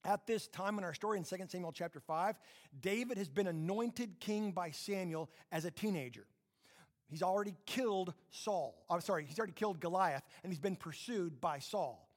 at 0.04 0.26
this 0.26 0.48
time 0.48 0.78
in 0.78 0.84
our 0.84 0.94
story 0.94 1.20
in 1.20 1.24
2 1.24 1.36
Samuel 1.48 1.72
chapter 1.72 2.00
5, 2.00 2.40
David 2.82 3.18
has 3.18 3.30
been 3.30 3.48
anointed 3.48 4.20
king 4.20 4.52
by 4.52 4.72
Samuel 4.72 5.30
as 5.52 5.66
a 5.66 5.72
teenager. 5.72 6.26
He's 7.08 7.22
already 7.22 7.56
killed 7.66 8.14
Saul. 8.32 8.84
I'm 8.90 9.02
sorry, 9.02 9.26
he's 9.26 9.38
already 9.38 9.54
killed 9.54 9.80
Goliath, 9.80 10.24
and 10.44 10.52
he's 10.52 10.60
been 10.60 10.76
pursued 10.76 11.40
by 11.40 11.60
Saul. 11.60 12.11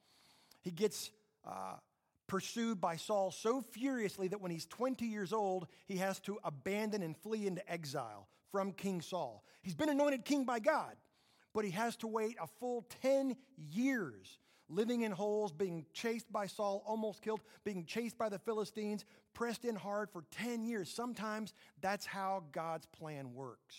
He 0.65 0.71
gets 0.71 1.11
uh, 1.47 1.75
pursued 2.27 2.81
by 2.81 2.97
Saul 2.97 3.31
so 3.31 3.61
furiously 3.61 4.27
that 4.29 4.41
when 4.41 4.51
he's 4.51 4.65
20 4.65 5.05
years 5.05 5.31
old, 5.31 5.67
he 5.85 5.97
has 5.97 6.19
to 6.21 6.39
abandon 6.43 7.03
and 7.03 7.15
flee 7.15 7.47
into 7.47 7.71
exile 7.71 8.27
from 8.51 8.71
King 8.73 8.99
Saul. 9.01 9.45
He's 9.61 9.75
been 9.75 9.89
anointed 9.89 10.25
king 10.25 10.43
by 10.43 10.59
God, 10.59 10.95
but 11.53 11.65
he 11.65 11.71
has 11.71 11.95
to 11.97 12.07
wait 12.07 12.35
a 12.41 12.47
full 12.47 12.85
10 13.01 13.37
years 13.57 14.39
living 14.67 15.01
in 15.01 15.11
holes, 15.11 15.51
being 15.51 15.85
chased 15.93 16.31
by 16.31 16.47
Saul, 16.47 16.83
almost 16.87 17.21
killed, 17.21 17.41
being 17.63 17.85
chased 17.85 18.17
by 18.17 18.29
the 18.29 18.39
Philistines, 18.39 19.05
pressed 19.35 19.63
in 19.63 19.75
hard 19.75 20.09
for 20.09 20.23
10 20.31 20.65
years. 20.65 20.89
Sometimes 20.89 21.53
that's 21.81 22.07
how 22.07 22.43
God's 22.51 22.87
plan 22.87 23.35
works. 23.35 23.75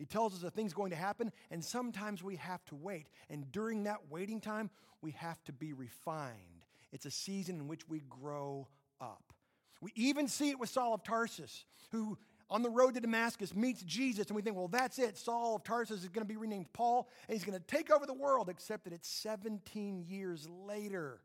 He 0.00 0.06
tells 0.06 0.34
us 0.34 0.42
a 0.42 0.50
thing's 0.50 0.72
going 0.72 0.92
to 0.92 0.96
happen, 0.96 1.30
and 1.50 1.62
sometimes 1.62 2.22
we 2.22 2.36
have 2.36 2.64
to 2.64 2.74
wait. 2.74 3.08
And 3.28 3.52
during 3.52 3.84
that 3.84 4.08
waiting 4.08 4.40
time, 4.40 4.70
we 5.02 5.10
have 5.10 5.44
to 5.44 5.52
be 5.52 5.74
refined. 5.74 6.64
It's 6.90 7.04
a 7.04 7.10
season 7.10 7.56
in 7.56 7.68
which 7.68 7.86
we 7.86 8.00
grow 8.08 8.66
up. 8.98 9.34
We 9.82 9.92
even 9.96 10.26
see 10.26 10.48
it 10.48 10.58
with 10.58 10.70
Saul 10.70 10.94
of 10.94 11.04
Tarsus, 11.04 11.66
who 11.92 12.16
on 12.48 12.62
the 12.62 12.70
road 12.70 12.94
to 12.94 13.00
Damascus 13.00 13.54
meets 13.54 13.82
Jesus, 13.82 14.28
and 14.28 14.36
we 14.36 14.40
think, 14.40 14.56
well, 14.56 14.68
that's 14.68 14.98
it. 14.98 15.18
Saul 15.18 15.56
of 15.56 15.64
Tarsus 15.64 16.02
is 16.02 16.08
going 16.08 16.26
to 16.26 16.32
be 16.32 16.38
renamed 16.38 16.72
Paul, 16.72 17.06
and 17.28 17.36
he's 17.36 17.44
going 17.44 17.58
to 17.58 17.66
take 17.66 17.90
over 17.90 18.06
the 18.06 18.14
world, 18.14 18.48
except 18.48 18.84
that 18.84 18.94
it's 18.94 19.06
17 19.06 20.06
years 20.08 20.48
later 20.66 21.20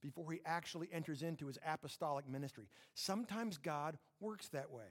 before 0.00 0.30
he 0.30 0.38
actually 0.46 0.88
enters 0.92 1.22
into 1.22 1.48
his 1.48 1.58
apostolic 1.66 2.28
ministry. 2.28 2.68
Sometimes 2.94 3.58
God 3.58 3.98
works 4.20 4.46
that 4.50 4.70
way. 4.70 4.84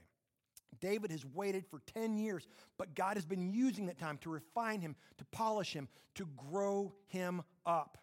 David 0.80 1.10
has 1.10 1.24
waited 1.24 1.66
for 1.66 1.80
10 1.86 2.16
years, 2.16 2.46
but 2.78 2.94
God 2.94 3.16
has 3.16 3.24
been 3.24 3.52
using 3.52 3.86
that 3.86 3.98
time 3.98 4.18
to 4.18 4.30
refine 4.30 4.80
him, 4.80 4.96
to 5.18 5.24
polish 5.26 5.72
him, 5.72 5.88
to 6.14 6.26
grow 6.50 6.92
him 7.08 7.42
up. 7.66 7.98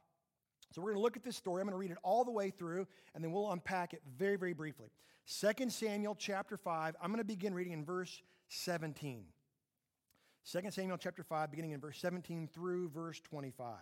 So 0.72 0.82
we're 0.82 0.92
going 0.92 1.00
to 1.00 1.04
look 1.04 1.18
at 1.18 1.24
this 1.24 1.36
story. 1.36 1.62
I'm 1.62 1.68
going 1.68 1.74
to 1.74 1.80
read 1.80 1.92
it 1.92 1.98
all 2.04 2.24
the 2.24 2.32
way 2.32 2.52
through, 2.52 2.88
and 3.16 3.24
then 3.24 3.32
we'll 3.32 3.52
unpack 3.52 3.94
it 3.94 4.02
very, 4.18 4.36
very 4.36 4.54
briefly. 4.54 4.90
2 5.28 5.70
Samuel 5.70 6.16
chapter 6.16 6.58
5, 6.58 6.96
I'm 7.02 7.10
going 7.10 7.20
to 7.20 7.24
begin 7.24 7.54
reading 7.54 7.74
in 7.74 7.84
verse 7.84 8.22
17. 8.50 9.26
2 10.52 10.60
Samuel 10.72 10.98
chapter 10.98 11.24
5, 11.24 11.52
beginning 11.52 11.72
in 11.72 11.80
verse 11.80 11.98
17 12.00 12.50
through 12.54 12.90
verse 12.90 13.20
25. 13.22 13.76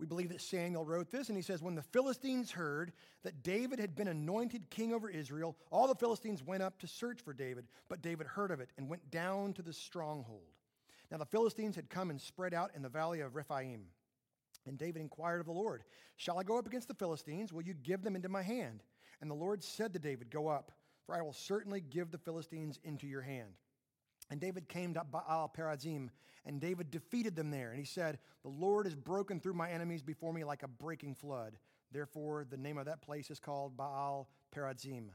We 0.00 0.06
believe 0.06 0.30
that 0.30 0.40
Samuel 0.40 0.86
wrote 0.86 1.10
this, 1.10 1.28
and 1.28 1.36
he 1.36 1.42
says, 1.42 1.62
When 1.62 1.74
the 1.74 1.82
Philistines 1.82 2.50
heard 2.50 2.92
that 3.22 3.42
David 3.42 3.78
had 3.78 3.94
been 3.94 4.08
anointed 4.08 4.70
king 4.70 4.94
over 4.94 5.10
Israel, 5.10 5.58
all 5.70 5.86
the 5.86 5.94
Philistines 5.94 6.42
went 6.42 6.62
up 6.62 6.78
to 6.78 6.86
search 6.86 7.20
for 7.20 7.34
David, 7.34 7.66
but 7.90 8.00
David 8.00 8.26
heard 8.26 8.50
of 8.50 8.60
it 8.60 8.70
and 8.78 8.88
went 8.88 9.10
down 9.10 9.52
to 9.52 9.62
the 9.62 9.74
stronghold. 9.74 10.54
Now 11.10 11.18
the 11.18 11.26
Philistines 11.26 11.76
had 11.76 11.90
come 11.90 12.08
and 12.08 12.18
spread 12.18 12.54
out 12.54 12.70
in 12.74 12.80
the 12.80 12.88
valley 12.88 13.20
of 13.20 13.36
Rephaim. 13.36 13.82
And 14.66 14.78
David 14.78 15.02
inquired 15.02 15.40
of 15.40 15.46
the 15.46 15.52
Lord, 15.52 15.84
Shall 16.16 16.38
I 16.38 16.44
go 16.44 16.58
up 16.58 16.66
against 16.66 16.88
the 16.88 16.94
Philistines? 16.94 17.52
Will 17.52 17.62
you 17.62 17.74
give 17.74 18.02
them 18.02 18.16
into 18.16 18.30
my 18.30 18.42
hand? 18.42 18.82
And 19.20 19.30
the 19.30 19.34
Lord 19.34 19.62
said 19.62 19.92
to 19.92 19.98
David, 19.98 20.30
Go 20.30 20.48
up, 20.48 20.72
for 21.04 21.14
I 21.14 21.20
will 21.20 21.34
certainly 21.34 21.82
give 21.82 22.10
the 22.10 22.16
Philistines 22.16 22.80
into 22.84 23.06
your 23.06 23.22
hand. 23.22 23.52
And 24.30 24.40
David 24.40 24.68
came 24.68 24.94
to 24.94 25.04
Baal 25.04 25.52
Perazim, 25.56 26.08
and 26.46 26.60
David 26.60 26.90
defeated 26.90 27.34
them 27.34 27.50
there. 27.50 27.70
And 27.70 27.78
he 27.78 27.84
said, 27.84 28.18
The 28.42 28.48
Lord 28.48 28.86
has 28.86 28.94
broken 28.94 29.40
through 29.40 29.54
my 29.54 29.70
enemies 29.70 30.02
before 30.02 30.32
me 30.32 30.44
like 30.44 30.62
a 30.62 30.68
breaking 30.68 31.16
flood. 31.16 31.56
Therefore, 31.92 32.46
the 32.48 32.56
name 32.56 32.78
of 32.78 32.86
that 32.86 33.02
place 33.02 33.30
is 33.30 33.40
called 33.40 33.76
Baal 33.76 34.28
Perazim. 34.54 35.08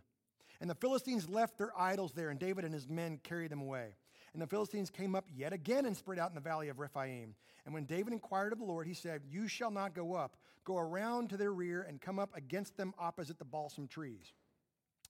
And 0.59 0.69
the 0.69 0.75
Philistines 0.75 1.29
left 1.29 1.57
their 1.57 1.71
idols 1.77 2.13
there, 2.13 2.29
and 2.29 2.39
David 2.39 2.65
and 2.65 2.73
his 2.73 2.87
men 2.89 3.19
carried 3.23 3.51
them 3.51 3.61
away. 3.61 3.95
And 4.33 4.41
the 4.41 4.47
Philistines 4.47 4.89
came 4.89 5.15
up 5.15 5.25
yet 5.33 5.53
again 5.53 5.85
and 5.85 5.95
spread 5.95 6.19
out 6.19 6.29
in 6.29 6.35
the 6.35 6.41
valley 6.41 6.67
of 6.67 6.79
Rephaim. 6.79 7.35
And 7.65 7.73
when 7.73 7.85
David 7.85 8.11
inquired 8.11 8.51
of 8.51 8.59
the 8.59 8.65
Lord, 8.65 8.85
he 8.85 8.93
said, 8.93 9.21
You 9.29 9.47
shall 9.47 9.71
not 9.71 9.93
go 9.93 10.13
up. 10.13 10.35
Go 10.65 10.77
around 10.77 11.29
to 11.29 11.37
their 11.37 11.53
rear 11.53 11.83
and 11.83 12.01
come 12.01 12.19
up 12.19 12.35
against 12.35 12.75
them 12.75 12.93
opposite 12.99 13.39
the 13.39 13.45
balsam 13.45 13.87
trees. 13.87 14.33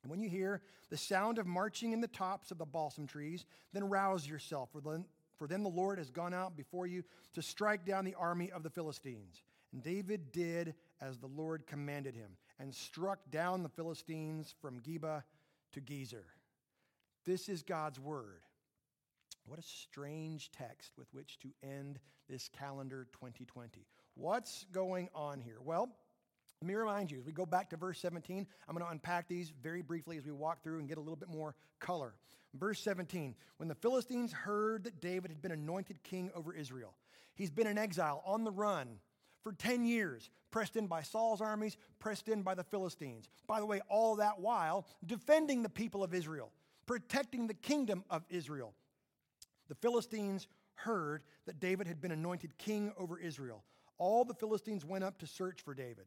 And 0.06 0.12
when 0.12 0.20
you 0.20 0.30
hear 0.30 0.62
the 0.92 0.98
sound 0.98 1.40
of 1.40 1.48
marching 1.48 1.92
in 1.92 2.00
the 2.00 2.08
tops 2.08 2.52
of 2.52 2.60
the 2.60 2.66
balsam 2.66 3.08
trees, 3.08 3.44
then 3.74 3.90
rouse 3.90 4.28
yourself, 4.28 4.70
for 4.72 4.80
then, 4.80 5.06
for 5.40 5.48
then 5.48 5.64
the 5.64 5.70
Lord 5.70 5.98
has 5.98 6.12
gone 6.12 6.32
out 6.32 6.56
before 6.56 6.86
you 6.86 7.04
to 7.34 7.42
strike 7.42 7.88
down 7.88 8.06
the 8.06 8.14
army 8.14 8.52
of 8.52 8.62
the 8.62 8.70
Philistines. 8.70 9.42
And 9.74 9.82
David 9.82 10.32
did 10.32 10.76
as 11.02 11.18
the 11.18 11.26
Lord 11.26 11.66
commanded 11.66 12.16
him, 12.16 12.38
and 12.60 12.72
struck 12.72 13.18
down 13.32 13.64
the 13.64 13.70
Philistines 13.70 14.54
from 14.62 14.80
Geba 14.80 15.24
to 15.72 15.82
Gezer. 15.82 16.26
This 17.26 17.50
is 17.50 17.64
God's 17.64 18.00
word. 18.00 18.44
What 19.48 19.58
a 19.58 19.64
strange 19.64 20.52
text 20.52 20.92
with 21.00 21.12
which 21.16 21.40
to 21.40 21.50
end 21.64 21.98
this 22.30 22.48
calendar 22.48 23.08
2020. 23.12 23.88
What's 24.14 24.66
going 24.72 25.10
on 25.16 25.42
here? 25.42 25.58
Well, 25.64 25.96
let 26.62 26.68
me 26.68 26.76
remind 26.76 27.12
you, 27.12 27.20
as 27.20 27.26
we 27.26 27.32
go 27.32 27.46
back 27.46 27.70
to 27.72 27.78
verse 27.78 28.00
17, 28.00 28.48
I'm 28.68 28.76
going 28.76 28.86
to 28.86 28.92
unpack 28.92 29.28
these 29.28 29.52
very 29.62 29.82
briefly 29.82 30.18
as 30.18 30.26
we 30.26 30.32
walk 30.32 30.64
through 30.64 30.80
and 30.80 30.88
get 30.88 30.98
a 30.98 31.02
little 31.02 31.16
bit 31.16 31.30
more 31.30 31.56
color. 31.80 32.16
Verse 32.54 32.80
17, 32.80 33.36
when 33.58 33.68
the 33.68 33.76
Philistines 33.76 34.32
heard 34.32 34.86
that 34.86 35.02
David 35.02 35.30
had 35.32 35.42
been 35.42 35.52
anointed 35.52 36.02
king 36.04 36.32
over 36.34 36.54
Israel, 36.54 36.96
he's 37.36 37.52
been 37.52 37.68
in 37.68 37.78
exile, 37.78 38.24
on 38.26 38.46
the 38.46 38.52
run 38.52 39.00
for 39.44 39.52
10 39.52 39.86
years, 39.86 40.30
pressed 40.52 40.78
in 40.78 40.88
by 40.88 41.02
Saul's 41.02 41.42
armies, 41.42 41.76
pressed 42.00 42.30
in 42.30 42.42
by 42.42 42.56
the 42.56 42.64
Philistines. 42.64 43.28
By 43.46 43.60
the 43.60 43.66
way, 43.66 43.82
all 43.90 44.16
that 44.16 44.40
while 44.40 44.86
defending 45.06 45.62
the 45.62 45.70
people 45.70 46.04
of 46.04 46.14
Israel 46.14 46.52
protecting 46.86 47.48
the 47.48 47.54
kingdom 47.54 48.04
of 48.10 48.24
Israel. 48.30 48.74
The 49.68 49.76
Philistines 49.76 50.48
heard 50.76 51.24
that 51.46 51.60
David 51.60 51.88
had 51.88 52.02
been 52.02 52.12
anointed 52.12 52.58
king 52.58 52.94
over 52.98 53.18
Israel. 53.20 53.64
All 53.98 54.26
the 54.26 54.34
Philistines 54.34 54.86
went 54.86 55.04
up 55.04 55.20
to 55.20 55.28
search 55.28 55.62
for 55.62 55.74
David 55.74 56.06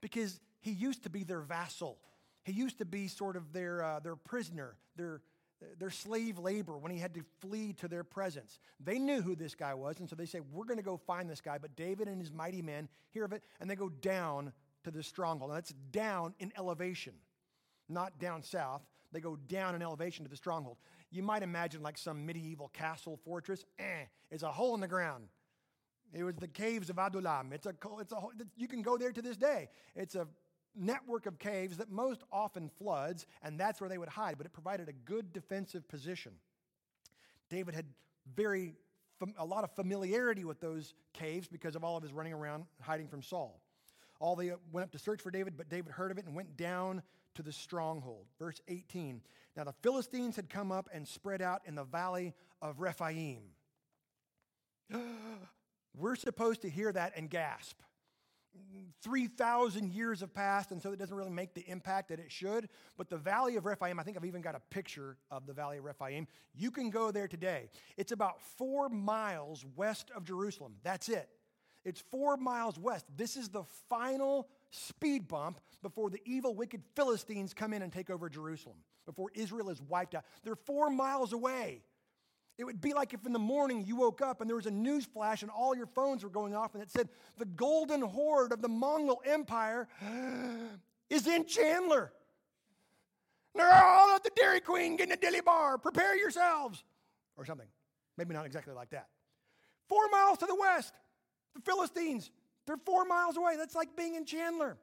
because 0.00 0.40
he 0.60 0.72
used 0.72 1.02
to 1.04 1.10
be 1.10 1.24
their 1.24 1.40
vassal. 1.40 1.98
He 2.44 2.52
used 2.52 2.78
to 2.78 2.84
be 2.84 3.08
sort 3.08 3.36
of 3.36 3.52
their, 3.52 3.82
uh, 3.82 4.00
their 4.00 4.16
prisoner, 4.16 4.76
their, 4.96 5.20
their 5.78 5.90
slave 5.90 6.38
labor 6.38 6.76
when 6.76 6.92
he 6.92 6.98
had 6.98 7.14
to 7.14 7.22
flee 7.40 7.72
to 7.74 7.88
their 7.88 8.04
presence. 8.04 8.58
They 8.80 8.98
knew 8.98 9.22
who 9.22 9.34
this 9.34 9.54
guy 9.54 9.74
was, 9.74 10.00
and 10.00 10.08
so 10.08 10.16
they 10.16 10.26
say, 10.26 10.40
We're 10.40 10.64
going 10.64 10.78
to 10.78 10.84
go 10.84 10.96
find 10.96 11.28
this 11.28 11.40
guy. 11.40 11.58
But 11.58 11.76
David 11.76 12.08
and 12.08 12.20
his 12.20 12.32
mighty 12.32 12.62
men 12.62 12.88
hear 13.10 13.24
of 13.24 13.32
it, 13.32 13.42
and 13.60 13.70
they 13.70 13.76
go 13.76 13.88
down 13.88 14.52
to 14.84 14.90
the 14.90 15.02
stronghold. 15.02 15.50
Now, 15.50 15.54
that's 15.54 15.74
down 15.90 16.34
in 16.38 16.52
elevation, 16.56 17.14
not 17.88 18.18
down 18.18 18.42
south. 18.42 18.82
They 19.12 19.20
go 19.20 19.36
down 19.48 19.74
in 19.74 19.82
elevation 19.82 20.24
to 20.24 20.30
the 20.30 20.36
stronghold. 20.36 20.76
You 21.10 21.22
might 21.22 21.42
imagine 21.42 21.82
like 21.82 21.96
some 21.96 22.26
medieval 22.26 22.68
castle 22.68 23.18
fortress. 23.24 23.64
Eh, 23.78 24.04
it's 24.30 24.42
a 24.42 24.50
hole 24.50 24.74
in 24.74 24.80
the 24.80 24.88
ground. 24.88 25.28
It 26.14 26.22
was 26.22 26.36
the 26.36 26.48
caves 26.48 26.90
of 26.90 26.98
Adullam. 26.98 27.52
It's 27.52 27.66
a, 27.66 27.74
it's 28.00 28.12
a, 28.12 28.20
you 28.56 28.68
can 28.68 28.82
go 28.82 28.96
there 28.96 29.12
to 29.12 29.20
this 29.20 29.36
day. 29.36 29.68
It's 29.96 30.14
a 30.14 30.28
network 30.76 31.26
of 31.26 31.38
caves 31.38 31.78
that 31.78 31.90
most 31.90 32.22
often 32.32 32.70
floods, 32.78 33.26
and 33.42 33.58
that's 33.58 33.80
where 33.80 33.90
they 33.90 33.98
would 33.98 34.08
hide, 34.08 34.36
but 34.38 34.46
it 34.46 34.52
provided 34.52 34.88
a 34.88 34.92
good 34.92 35.32
defensive 35.32 35.86
position. 35.88 36.32
David 37.50 37.74
had 37.74 37.86
very 38.34 38.74
a 39.38 39.44
lot 39.44 39.64
of 39.64 39.70
familiarity 39.70 40.44
with 40.44 40.60
those 40.60 40.92
caves 41.12 41.48
because 41.48 41.76
of 41.76 41.84
all 41.84 41.96
of 41.96 42.02
his 42.02 42.12
running 42.12 42.32
around 42.32 42.64
hiding 42.80 43.08
from 43.08 43.22
Saul. 43.22 43.60
All 44.20 44.36
they 44.36 44.50
uh, 44.50 44.56
went 44.72 44.84
up 44.84 44.92
to 44.92 44.98
search 44.98 45.22
for 45.22 45.30
David, 45.30 45.56
but 45.56 45.68
David 45.68 45.92
heard 45.92 46.10
of 46.10 46.18
it 46.18 46.26
and 46.26 46.34
went 46.34 46.56
down 46.56 47.02
to 47.34 47.42
the 47.42 47.52
stronghold. 47.52 48.26
Verse 48.38 48.60
18. 48.68 49.22
Now 49.56 49.64
the 49.64 49.72
Philistines 49.82 50.36
had 50.36 50.50
come 50.50 50.70
up 50.70 50.88
and 50.92 51.06
spread 51.06 51.42
out 51.42 51.62
in 51.64 51.74
the 51.74 51.84
valley 51.84 52.34
of 52.60 52.80
Rephaim. 52.80 53.42
We're 55.96 56.16
supposed 56.16 56.62
to 56.62 56.70
hear 56.70 56.92
that 56.92 57.12
and 57.16 57.30
gasp. 57.30 57.80
3,000 59.02 59.92
years 59.92 60.20
have 60.20 60.32
passed, 60.32 60.70
and 60.70 60.80
so 60.80 60.92
it 60.92 60.98
doesn't 60.98 61.16
really 61.16 61.30
make 61.30 61.54
the 61.54 61.68
impact 61.68 62.08
that 62.08 62.20
it 62.20 62.30
should. 62.30 62.68
But 62.96 63.08
the 63.08 63.16
Valley 63.16 63.56
of 63.56 63.66
Rephaim, 63.66 63.98
I 63.98 64.02
think 64.02 64.16
I've 64.16 64.24
even 64.24 64.42
got 64.42 64.54
a 64.54 64.60
picture 64.70 65.16
of 65.30 65.46
the 65.46 65.52
Valley 65.52 65.78
of 65.78 65.84
Rephaim. 65.84 66.26
You 66.54 66.70
can 66.70 66.90
go 66.90 67.10
there 67.10 67.28
today. 67.28 67.68
It's 67.96 68.12
about 68.12 68.40
four 68.56 68.88
miles 68.88 69.64
west 69.76 70.10
of 70.14 70.24
Jerusalem. 70.24 70.76
That's 70.82 71.08
it. 71.08 71.28
It's 71.84 72.00
four 72.10 72.36
miles 72.36 72.78
west. 72.78 73.06
This 73.16 73.36
is 73.36 73.48
the 73.48 73.64
final 73.88 74.48
speed 74.70 75.28
bump 75.28 75.60
before 75.82 76.08
the 76.08 76.20
evil, 76.24 76.54
wicked 76.54 76.82
Philistines 76.96 77.52
come 77.52 77.72
in 77.72 77.82
and 77.82 77.92
take 77.92 78.08
over 78.08 78.30
Jerusalem, 78.30 78.78
before 79.04 79.30
Israel 79.34 79.68
is 79.68 79.82
wiped 79.82 80.14
out. 80.14 80.24
They're 80.42 80.56
four 80.56 80.90
miles 80.90 81.32
away. 81.32 81.82
It 82.56 82.64
would 82.64 82.80
be 82.80 82.92
like 82.92 83.12
if 83.12 83.26
in 83.26 83.32
the 83.32 83.38
morning 83.38 83.84
you 83.84 83.96
woke 83.96 84.22
up 84.22 84.40
and 84.40 84.48
there 84.48 84.56
was 84.56 84.66
a 84.66 84.70
news 84.70 85.04
flash 85.04 85.42
and 85.42 85.50
all 85.50 85.74
your 85.74 85.86
phones 85.86 86.22
were 86.22 86.30
going 86.30 86.54
off 86.54 86.74
and 86.74 86.82
it 86.82 86.90
said, 86.90 87.08
The 87.36 87.46
golden 87.46 88.00
horde 88.00 88.52
of 88.52 88.62
the 88.62 88.68
Mongol 88.68 89.20
Empire 89.24 89.88
is 91.10 91.26
in 91.26 91.46
Chandler. 91.46 92.12
They're 93.56 93.68
oh, 93.72 93.96
all 94.10 94.16
at 94.16 94.24
the 94.24 94.30
Dairy 94.36 94.60
Queen 94.60 94.96
getting 94.96 95.12
a 95.12 95.16
dilly 95.16 95.40
bar. 95.40 95.78
Prepare 95.78 96.16
yourselves. 96.16 96.82
Or 97.36 97.44
something. 97.44 97.68
Maybe 98.16 98.34
not 98.34 98.46
exactly 98.46 98.74
like 98.74 98.90
that. 98.90 99.08
Four 99.88 100.08
miles 100.10 100.38
to 100.38 100.46
the 100.46 100.54
west, 100.54 100.94
the 101.54 101.60
Philistines 101.60 102.30
they're 102.66 102.76
four 102.76 103.04
miles 103.04 103.36
away. 103.36 103.56
That's 103.56 103.74
like 103.74 103.96
being 103.96 104.14
in 104.14 104.24
Chandler. 104.24 104.76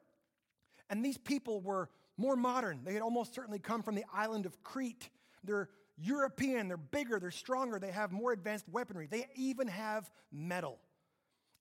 And 0.90 1.04
these 1.04 1.18
people 1.18 1.60
were 1.60 1.88
more 2.16 2.36
modern. 2.36 2.80
They 2.84 2.92
had 2.92 3.02
almost 3.02 3.34
certainly 3.34 3.58
come 3.58 3.82
from 3.82 3.94
the 3.94 4.04
island 4.12 4.46
of 4.46 4.62
Crete. 4.62 5.10
They're 5.42 5.68
European, 6.02 6.68
they're 6.68 6.76
bigger, 6.76 7.18
they're 7.18 7.30
stronger, 7.30 7.78
they 7.78 7.92
have 7.92 8.12
more 8.12 8.32
advanced 8.32 8.68
weaponry. 8.68 9.06
They 9.06 9.26
even 9.36 9.68
have 9.68 10.10
metal. 10.30 10.78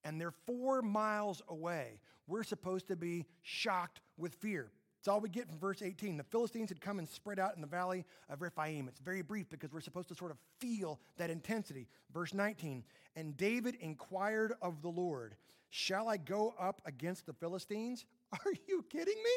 And 0.03 0.19
they're 0.19 0.33
four 0.48 0.81
miles 0.81 1.41
away. 1.48 2.00
We're 2.27 2.43
supposed 2.43 2.88
to 2.88 2.95
be 2.95 3.25
shocked 3.43 4.01
with 4.17 4.36
fear. 4.36 4.71
It's 5.00 5.07
all 5.07 5.19
we 5.19 5.29
get 5.29 5.48
from 5.48 5.57
verse 5.57 5.81
18. 5.81 6.17
The 6.17 6.24
Philistines 6.24 6.69
had 6.69 6.79
come 6.79 7.00
and 7.00 7.07
spread 7.10 7.39
out 7.39 7.55
in 7.55 7.62
the 7.62 7.67
valley 7.67 8.05
of 8.29 8.41
Rephaim. 8.41 8.88
It's 8.88 9.00
very 9.00 9.24
brief 9.24 9.50
because 9.50 9.74
we're 9.74 9.81
supposed 9.81 10.10
to 10.10 10.15
sort 10.15 10.31
of 10.31 10.38
feel 10.60 11.00
that 11.17 11.29
intensity. 11.29 11.88
Verse 12.13 12.33
19. 12.33 12.83
And 13.15 13.36
David 13.36 13.75
inquired 13.81 14.53
of 14.62 14.81
the 14.81 14.89
Lord, 14.89 15.36
Shall 15.71 16.10
I 16.10 16.17
go 16.17 16.53
up 16.60 16.81
against 16.86 17.25
the 17.25 17.33
Philistines? 17.33 18.05
Are 18.33 18.53
you 18.67 18.86
kidding 18.89 19.15
me? 19.15 19.31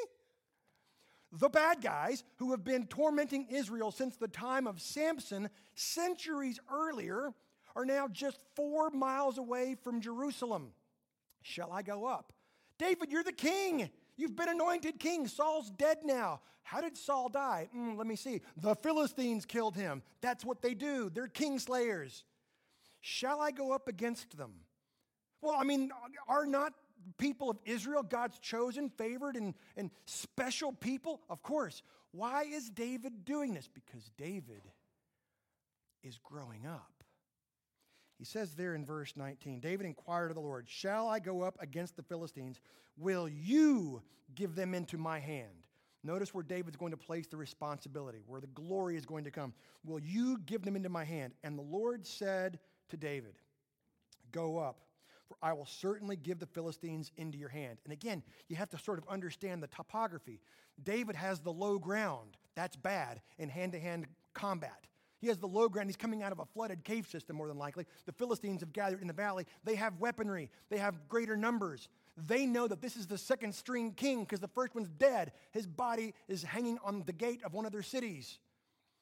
The 1.37 1.49
bad 1.49 1.83
guys 1.83 2.23
who 2.37 2.53
have 2.53 2.63
been 2.63 2.87
tormenting 2.87 3.49
Israel 3.51 3.91
since 3.91 4.17
the 4.17 4.29
time 4.29 4.67
of 4.67 4.81
Samson 4.81 5.51
centuries 5.75 6.61
earlier 6.73 7.33
are 7.75 7.85
now 7.85 8.07
just 8.07 8.39
four 8.55 8.91
miles 8.91 9.37
away 9.37 9.75
from 9.83 10.01
Jerusalem. 10.01 10.71
Shall 11.43 11.73
I 11.73 11.83
go 11.83 12.07
up? 12.07 12.33
David, 12.79 13.11
you're 13.11 13.25
the 13.25 13.33
king. 13.33 13.91
You've 14.17 14.37
been 14.37 14.49
anointed 14.49 15.01
king. 15.01 15.27
Saul's 15.27 15.71
dead 15.71 15.99
now. 16.05 16.41
How 16.63 16.81
did 16.81 16.97
Saul 16.97 17.29
die? 17.29 17.69
Mm, 17.77 17.99
let 17.99 18.07
me 18.07 18.17
see. 18.17 18.41
The 18.57 18.77
Philistines 18.77 19.45
killed 19.45 19.75
him. 19.75 20.03
That's 20.21 20.45
what 20.45 20.63
they 20.63 20.75
do. 20.75 21.11
They're 21.11 21.27
king 21.27 21.59
slayers. 21.59 22.25
Shall 23.01 23.41
I 23.41 23.51
go 23.51 23.73
up 23.73 23.89
against 23.89 24.37
them? 24.39 24.53
Well, 25.43 25.57
I 25.59 25.65
mean, 25.65 25.91
are 26.27 26.47
not 26.47 26.73
people 27.19 27.51
of 27.51 27.59
Israel 27.65 28.03
God's 28.03 28.39
chosen, 28.39 28.91
favored, 28.91 29.37
and, 29.37 29.55
and 29.77 29.91
special 30.07 30.73
people? 30.73 31.21
Of 31.29 31.43
course. 31.43 31.83
Why 32.13 32.45
is 32.45 32.71
David 32.71 33.25
doing 33.25 33.55
this? 33.55 33.69
Because 33.69 34.11
David 34.17 34.63
is 36.03 36.19
growing 36.23 36.67
up. 36.67 37.03
He 38.19 38.25
says 38.25 38.55
there 38.55 38.75
in 38.75 38.85
verse 38.85 39.15
19 39.17 39.61
David 39.61 39.87
inquired 39.87 40.31
of 40.31 40.37
the 40.37 40.41
Lord, 40.41 40.69
Shall 40.69 41.09
I 41.09 41.19
go 41.19 41.43
up 41.43 41.57
against 41.61 41.97
the 41.97 42.03
Philistines? 42.03 42.61
Will 42.97 43.29
you 43.29 44.03
give 44.35 44.55
them 44.55 44.75
into 44.75 44.97
my 44.97 45.19
hand? 45.19 45.65
Notice 46.05 46.35
where 46.35 46.45
David's 46.45 46.77
going 46.77 46.93
to 46.93 46.99
place 46.99 47.27
the 47.27 47.37
responsibility, 47.37 48.21
where 48.27 48.41
the 48.41 48.47
glory 48.49 48.97
is 48.97 49.07
going 49.07 49.25
to 49.25 49.31
come. 49.31 49.55
Will 49.85 49.99
you 49.99 50.39
give 50.47 50.63
them 50.63 50.77
into 50.77 50.91
my 50.91 51.03
hand? 51.03 51.33
And 51.43 51.59
the 51.59 51.63
Lord 51.63 52.07
said 52.07 52.59
to 52.91 52.97
David, 52.97 53.35
Go 54.31 54.59
up 54.59 54.83
I 55.43 55.53
will 55.53 55.67
certainly 55.67 56.17
give 56.17 56.39
the 56.39 56.47
Philistines 56.47 57.13
into 57.17 57.39
your 57.39 57.49
hand. 57.49 57.79
And 57.85 57.93
again, 57.93 58.23
you 58.49 58.57
have 58.57 58.71
to 58.71 58.79
sort 58.79 58.99
of 58.99 59.05
understand 59.09 59.63
the 59.63 59.69
topography. 59.69 60.41
David 60.83 61.17
has 61.17 61.41
the 61.41 61.53
low 61.53 61.79
ground. 61.79 62.37
That's 62.55 62.77
bad 62.77 63.21
in 63.39 63.49
hand 63.49 63.73
to 63.73 63.81
hand 63.81 64.07
combat. 64.33 64.87
He 65.21 65.29
has 65.29 65.39
the 65.39 65.49
low 65.49 65.69
ground. 65.69 65.89
He's 65.89 65.97
coming 65.97 66.23
out 66.23 66.33
of 66.33 66.39
a 66.39 66.45
flooded 66.45 66.85
cave 66.85 67.07
system, 67.07 67.37
more 67.37 67.49
than 67.49 67.57
likely. 67.57 67.87
The 68.05 68.13
Philistines 68.13 68.61
have 68.61 68.73
gathered 68.73 69.01
in 69.01 69.07
the 69.07 69.15
valley. 69.15 69.47
They 69.65 69.75
have 69.77 69.99
weaponry, 69.99 70.51
they 70.69 70.79
have 70.79 71.09
greater 71.09 71.37
numbers. 71.37 71.89
They 72.17 72.47
know 72.47 72.69
that 72.69 72.81
this 72.81 72.97
is 72.97 73.09
the 73.09 73.19
second 73.19 73.55
string 73.55 73.93
king 73.93 74.21
because 74.21 74.39
the 74.39 74.49
first 74.49 74.75
one's 74.75 74.91
dead. 74.91 75.33
His 75.51 75.67
body 75.67 76.15
is 76.29 76.45
hanging 76.45 76.79
on 76.85 77.03
the 77.07 77.13
gate 77.13 77.41
of 77.43 77.55
one 77.55 77.67
of 77.67 77.73
their 77.73 77.83
cities. 77.83 78.39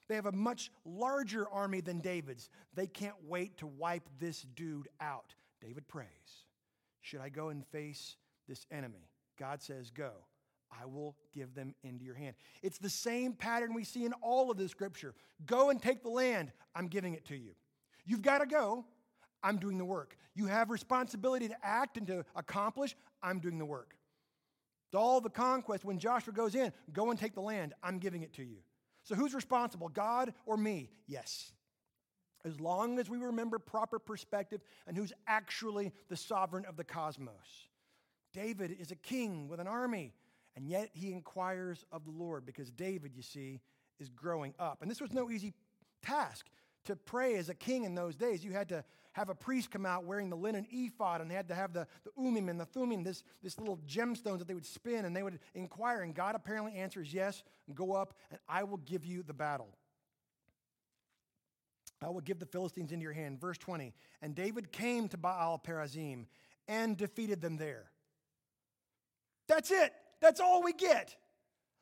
They 0.08 0.14
have 0.14 0.26
a 0.26 0.32
much 0.32 0.70
larger 0.84 1.48
army 1.48 1.80
than 1.80 1.98
David's. 1.98 2.48
They 2.74 2.86
can't 2.86 3.16
wait 3.26 3.58
to 3.58 3.66
wipe 3.66 4.08
this 4.18 4.46
dude 4.54 4.88
out. 5.00 5.34
David 5.64 5.87
prays, 5.88 6.09
Should 7.00 7.21
I 7.21 7.28
go 7.28 7.49
and 7.49 7.64
face 7.66 8.16
this 8.49 8.66
enemy? 8.71 9.09
God 9.38 9.62
says, 9.62 9.90
Go. 9.90 10.11
I 10.81 10.87
will 10.87 11.16
give 11.35 11.54
them 11.54 11.75
into 11.83 12.02
your 12.02 12.14
hand. 12.14 12.35
It's 12.62 12.78
the 12.78 12.88
same 12.88 13.35
pattern 13.35 13.75
we 13.75 13.85
see 13.85 14.07
in 14.07 14.14
all 14.23 14.50
of 14.50 14.57
the 14.57 14.66
scripture. 14.69 15.14
Go 15.45 15.69
and 15.69 15.81
take 15.81 16.02
the 16.02 16.09
land, 16.09 16.50
I'm 16.75 16.88
giving 16.88 17.12
it 17.12 17.26
to 17.26 17.37
you. 17.37 17.50
You've 18.07 18.23
got 18.23 18.38
to 18.38 18.47
go, 18.47 18.87
I'm 19.42 19.59
doing 19.59 19.76
the 19.76 19.85
work. 19.85 20.16
You 20.35 20.47
have 20.47 20.71
responsibility 20.71 21.49
to 21.49 21.57
act 21.62 21.99
and 21.99 22.07
to 22.07 22.25
accomplish, 22.35 22.97
I'm 23.23 23.38
doing 23.38 23.59
the 23.59 23.66
work. 23.66 23.97
All 24.95 25.21
the 25.21 25.31
conquest, 25.31 25.85
when 25.85 25.99
Joshua 25.99 26.33
goes 26.33 26.54
in, 26.54 26.73
go 26.92 27.11
and 27.11 27.19
take 27.19 27.35
the 27.35 27.40
land, 27.40 27.75
I'm 27.83 27.99
giving 27.99 28.23
it 28.23 28.33
to 28.35 28.42
you. 28.42 28.59
So 29.04 29.14
who's 29.14 29.35
responsible, 29.35 29.88
God 29.88 30.35
or 30.47 30.57
me? 30.57 30.90
Yes. 31.07 31.52
As 32.44 32.61
long 32.61 32.99
as 32.99 33.08
we 33.08 33.18
remember 33.18 33.58
proper 33.58 33.99
perspective 33.99 34.61
and 34.87 34.96
who's 34.96 35.12
actually 35.26 35.92
the 36.08 36.16
sovereign 36.16 36.64
of 36.64 36.76
the 36.76 36.84
cosmos. 36.84 37.68
David 38.32 38.76
is 38.80 38.90
a 38.90 38.96
king 38.96 39.49
with 39.49 39.61
an 39.61 39.66
army, 39.66 40.12
and 40.56 40.66
yet 40.66 40.90
he 40.92 41.12
inquires 41.12 41.84
of 41.92 42.04
the 42.04 42.11
Lord 42.11 42.44
because 42.46 42.70
David, 42.70 43.12
you 43.14 43.22
see, 43.22 43.61
is 44.00 44.08
growing 44.08 44.54
up. 44.58 44.82
And 44.82 44.90
this 44.90 45.00
was 45.00 45.12
no 45.12 45.30
easy 45.30 45.52
task 46.02 46.46
to 46.84 46.96
pray 46.96 47.37
as 47.37 47.49
a 47.49 47.54
king 47.54 47.84
in 47.84 47.94
those 47.94 48.16
days. 48.16 48.44
You 48.44 48.52
had 48.52 48.68
to 48.70 48.84
have 49.12 49.28
a 49.28 49.34
priest 49.34 49.70
come 49.70 49.87
out 49.87 50.04
wearing 50.04 50.30
the 50.30 50.37
linen 50.37 50.66
ephod, 50.70 51.20
and 51.20 51.30
they 51.30 51.34
had 51.34 51.49
to 51.49 51.54
have 51.54 51.72
the, 51.72 51.87
the 52.04 52.11
umim 52.18 52.49
and 52.49 52.58
the 52.58 52.64
thummim, 52.64 53.04
this, 53.04 53.22
this 53.42 53.58
little 53.58 53.78
gemstones 53.87 54.38
that 54.38 54.49
they 54.49 54.54
would 54.54 54.66
spin, 54.66 55.04
and 55.04 55.14
they 55.14 55.22
would 55.22 55.38
inquire. 55.54 56.00
And 56.00 56.14
God 56.14 56.34
apparently 56.34 56.75
answers, 56.75 57.12
Yes, 57.12 57.42
go 57.75 57.92
up, 57.92 58.14
and 58.30 58.40
I 58.49 58.64
will 58.64 58.78
give 58.78 59.04
you 59.04 59.22
the 59.22 59.34
battle. 59.34 59.68
I 62.02 62.09
will 62.09 62.21
give 62.21 62.38
the 62.38 62.47
Philistines 62.47 62.92
into 62.92 63.02
your 63.02 63.12
hand. 63.12 63.40
Verse 63.40 63.59
20. 63.59 63.92
And 64.21 64.35
David 64.35 64.73
came 64.73 65.09
to 65.09 65.16
Baal 65.16 65.61
Perazim 65.64 66.26
and 66.68 66.97
defeated 66.97 67.40
them 67.40 67.56
there. 67.56 67.90
That's 69.49 69.71
it. 69.71 69.92
That's 70.21 70.40
all 70.40 70.62
we 70.62 70.73
get. 70.73 71.16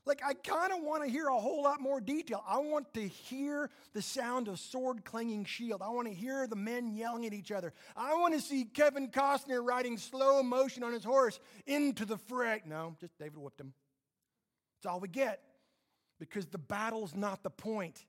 Like, 0.07 0.23
I 0.25 0.33
kind 0.33 0.73
of 0.73 0.83
want 0.83 1.05
to 1.05 1.11
hear 1.11 1.27
a 1.29 1.39
whole 1.39 1.62
lot 1.62 1.81
more 1.81 2.00
detail. 2.00 2.43
I 2.49 2.59
want 2.59 2.93
to 2.95 3.07
hear 3.07 3.69
the 3.93 4.00
sound 4.00 4.49
of 4.49 4.59
sword 4.59 5.05
clanging 5.05 5.45
shield. 5.45 5.83
I 5.83 5.91
want 5.91 6.09
to 6.09 6.15
hear 6.15 6.47
the 6.47 6.57
men 6.57 6.95
yelling 6.95 7.27
at 7.27 7.35
each 7.35 7.53
other. 7.53 7.75
I 7.95 8.15
want 8.15 8.35
to 8.35 8.41
see 8.41 8.65
Kevin 8.65 9.09
Costner 9.09 9.65
riding 9.65 9.99
slow 9.99 10.43
motion 10.43 10.83
on 10.83 10.95
his 10.95 11.05
horse 11.05 11.39
into 11.67 12.07
the 12.07 12.17
fray. 12.17 12.62
No, 12.65 12.97
just 12.99 13.19
David 13.19 13.37
whipped 13.37 13.61
him. 13.61 13.75
That's 14.79 14.91
all 14.91 15.00
we 15.00 15.09
get 15.09 15.43
because 16.19 16.47
the 16.47 16.59
battle's 16.59 17.15
not 17.15 17.43
the 17.43 17.50
point. 17.50 18.05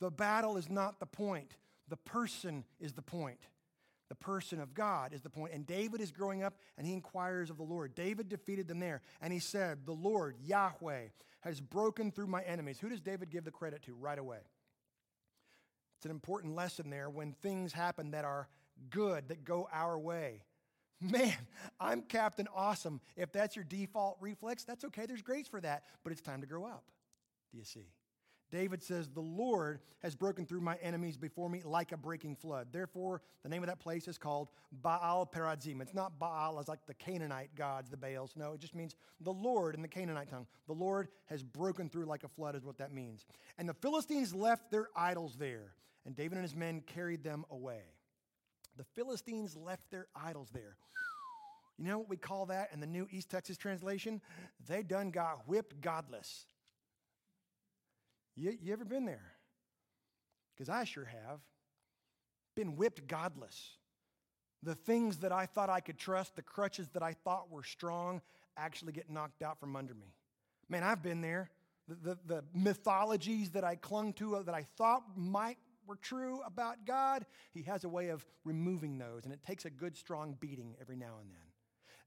The 0.00 0.10
battle 0.10 0.56
is 0.56 0.68
not 0.68 0.98
the 0.98 1.06
point, 1.06 1.56
the 1.88 1.96
person 1.96 2.64
is 2.80 2.92
the 2.94 3.02
point. 3.02 3.40
The 4.08 4.16
person 4.16 4.60
of 4.60 4.74
God 4.74 5.12
is 5.14 5.22
the 5.22 5.30
point. 5.30 5.54
And 5.54 5.64
David 5.64 6.00
is 6.00 6.10
growing 6.10 6.42
up 6.42 6.54
and 6.76 6.84
he 6.84 6.92
inquires 6.92 7.48
of 7.48 7.58
the 7.58 7.62
Lord. 7.62 7.94
David 7.94 8.28
defeated 8.28 8.66
them 8.66 8.80
there. 8.80 9.02
And 9.22 9.32
he 9.32 9.38
said, 9.38 9.86
The 9.86 9.92
Lord, 9.92 10.34
Yahweh, 10.42 11.10
has 11.42 11.60
broken 11.60 12.10
through 12.10 12.26
my 12.26 12.42
enemies. 12.42 12.80
Who 12.80 12.88
does 12.88 13.00
David 13.00 13.30
give 13.30 13.44
the 13.44 13.52
credit 13.52 13.82
to 13.84 13.94
right 13.94 14.18
away? 14.18 14.40
It's 15.96 16.06
an 16.06 16.10
important 16.10 16.56
lesson 16.56 16.90
there 16.90 17.08
when 17.08 17.34
things 17.34 17.72
happen 17.72 18.10
that 18.10 18.24
are 18.24 18.48
good, 18.90 19.28
that 19.28 19.44
go 19.44 19.68
our 19.72 19.96
way. 19.96 20.42
Man, 21.00 21.36
I'm 21.78 22.02
Captain 22.02 22.48
Awesome. 22.54 23.00
If 23.16 23.32
that's 23.32 23.54
your 23.54 23.64
default 23.64 24.16
reflex, 24.20 24.64
that's 24.64 24.84
okay. 24.86 25.06
There's 25.06 25.22
grace 25.22 25.46
for 25.46 25.60
that. 25.60 25.84
But 26.02 26.12
it's 26.12 26.20
time 26.20 26.40
to 26.40 26.46
grow 26.48 26.64
up. 26.64 26.84
Do 27.52 27.58
you 27.58 27.64
see? 27.64 27.86
David 28.50 28.82
says, 28.82 29.08
The 29.08 29.20
Lord 29.20 29.80
has 30.02 30.14
broken 30.14 30.44
through 30.44 30.60
my 30.60 30.76
enemies 30.82 31.16
before 31.16 31.48
me 31.48 31.62
like 31.64 31.92
a 31.92 31.96
breaking 31.96 32.36
flood. 32.36 32.68
Therefore, 32.72 33.22
the 33.42 33.48
name 33.48 33.62
of 33.62 33.68
that 33.68 33.80
place 33.80 34.08
is 34.08 34.18
called 34.18 34.48
Baal 34.72 35.26
Perazim. 35.26 35.80
It's 35.80 35.94
not 35.94 36.18
Baal 36.18 36.58
as 36.58 36.68
like 36.68 36.84
the 36.86 36.94
Canaanite 36.94 37.54
gods, 37.54 37.90
the 37.90 37.96
Baals. 37.96 38.34
No, 38.36 38.52
it 38.52 38.60
just 38.60 38.74
means 38.74 38.96
the 39.20 39.32
Lord 39.32 39.74
in 39.74 39.82
the 39.82 39.88
Canaanite 39.88 40.28
tongue. 40.28 40.46
The 40.66 40.72
Lord 40.72 41.08
has 41.26 41.42
broken 41.42 41.88
through 41.88 42.06
like 42.06 42.24
a 42.24 42.28
flood, 42.28 42.56
is 42.56 42.64
what 42.64 42.78
that 42.78 42.92
means. 42.92 43.26
And 43.58 43.68
the 43.68 43.74
Philistines 43.74 44.34
left 44.34 44.70
their 44.70 44.88
idols 44.96 45.36
there, 45.38 45.74
and 46.04 46.16
David 46.16 46.36
and 46.36 46.42
his 46.42 46.56
men 46.56 46.82
carried 46.86 47.22
them 47.22 47.44
away. 47.50 47.82
The 48.76 48.84
Philistines 48.94 49.56
left 49.56 49.90
their 49.90 50.06
idols 50.14 50.48
there. 50.52 50.76
You 51.80 51.86
know 51.86 51.98
what 51.98 52.10
we 52.10 52.18
call 52.18 52.46
that 52.46 52.70
in 52.74 52.80
the 52.80 52.86
New 52.86 53.08
East 53.10 53.30
Texas 53.30 53.56
translation? 53.56 54.20
They 54.68 54.82
done 54.82 55.10
got 55.10 55.48
whipped 55.48 55.80
godless. 55.80 56.44
You, 58.36 58.56
you 58.60 58.72
ever 58.72 58.84
been 58.84 59.06
there? 59.06 59.32
Because 60.54 60.68
I 60.68 60.84
sure 60.84 61.04
have. 61.04 61.40
Been 62.56 62.76
whipped 62.76 63.06
godless. 63.06 63.76
The 64.62 64.74
things 64.74 65.18
that 65.18 65.32
I 65.32 65.46
thought 65.46 65.70
I 65.70 65.80
could 65.80 65.98
trust, 65.98 66.36
the 66.36 66.42
crutches 66.42 66.88
that 66.90 67.02
I 67.02 67.14
thought 67.14 67.50
were 67.50 67.62
strong, 67.62 68.20
actually 68.56 68.92
get 68.92 69.08
knocked 69.08 69.42
out 69.42 69.58
from 69.58 69.76
under 69.76 69.94
me. 69.94 70.14
Man, 70.68 70.82
I've 70.82 71.02
been 71.02 71.20
there. 71.20 71.50
The, 71.88 71.94
the, 71.94 72.18
the 72.26 72.44
mythologies 72.54 73.50
that 73.50 73.64
I 73.64 73.76
clung 73.76 74.12
to, 74.14 74.36
uh, 74.36 74.42
that 74.42 74.54
I 74.54 74.66
thought 74.76 75.02
might 75.16 75.56
were 75.86 75.96
true 75.96 76.40
about 76.46 76.86
God, 76.86 77.26
He 77.52 77.62
has 77.62 77.84
a 77.84 77.88
way 77.88 78.10
of 78.10 78.24
removing 78.44 78.98
those, 78.98 79.24
and 79.24 79.32
it 79.32 79.42
takes 79.42 79.64
a 79.64 79.70
good, 79.70 79.96
strong 79.96 80.36
beating 80.38 80.76
every 80.80 80.96
now 80.96 81.16
and 81.20 81.30
then. 81.30 81.49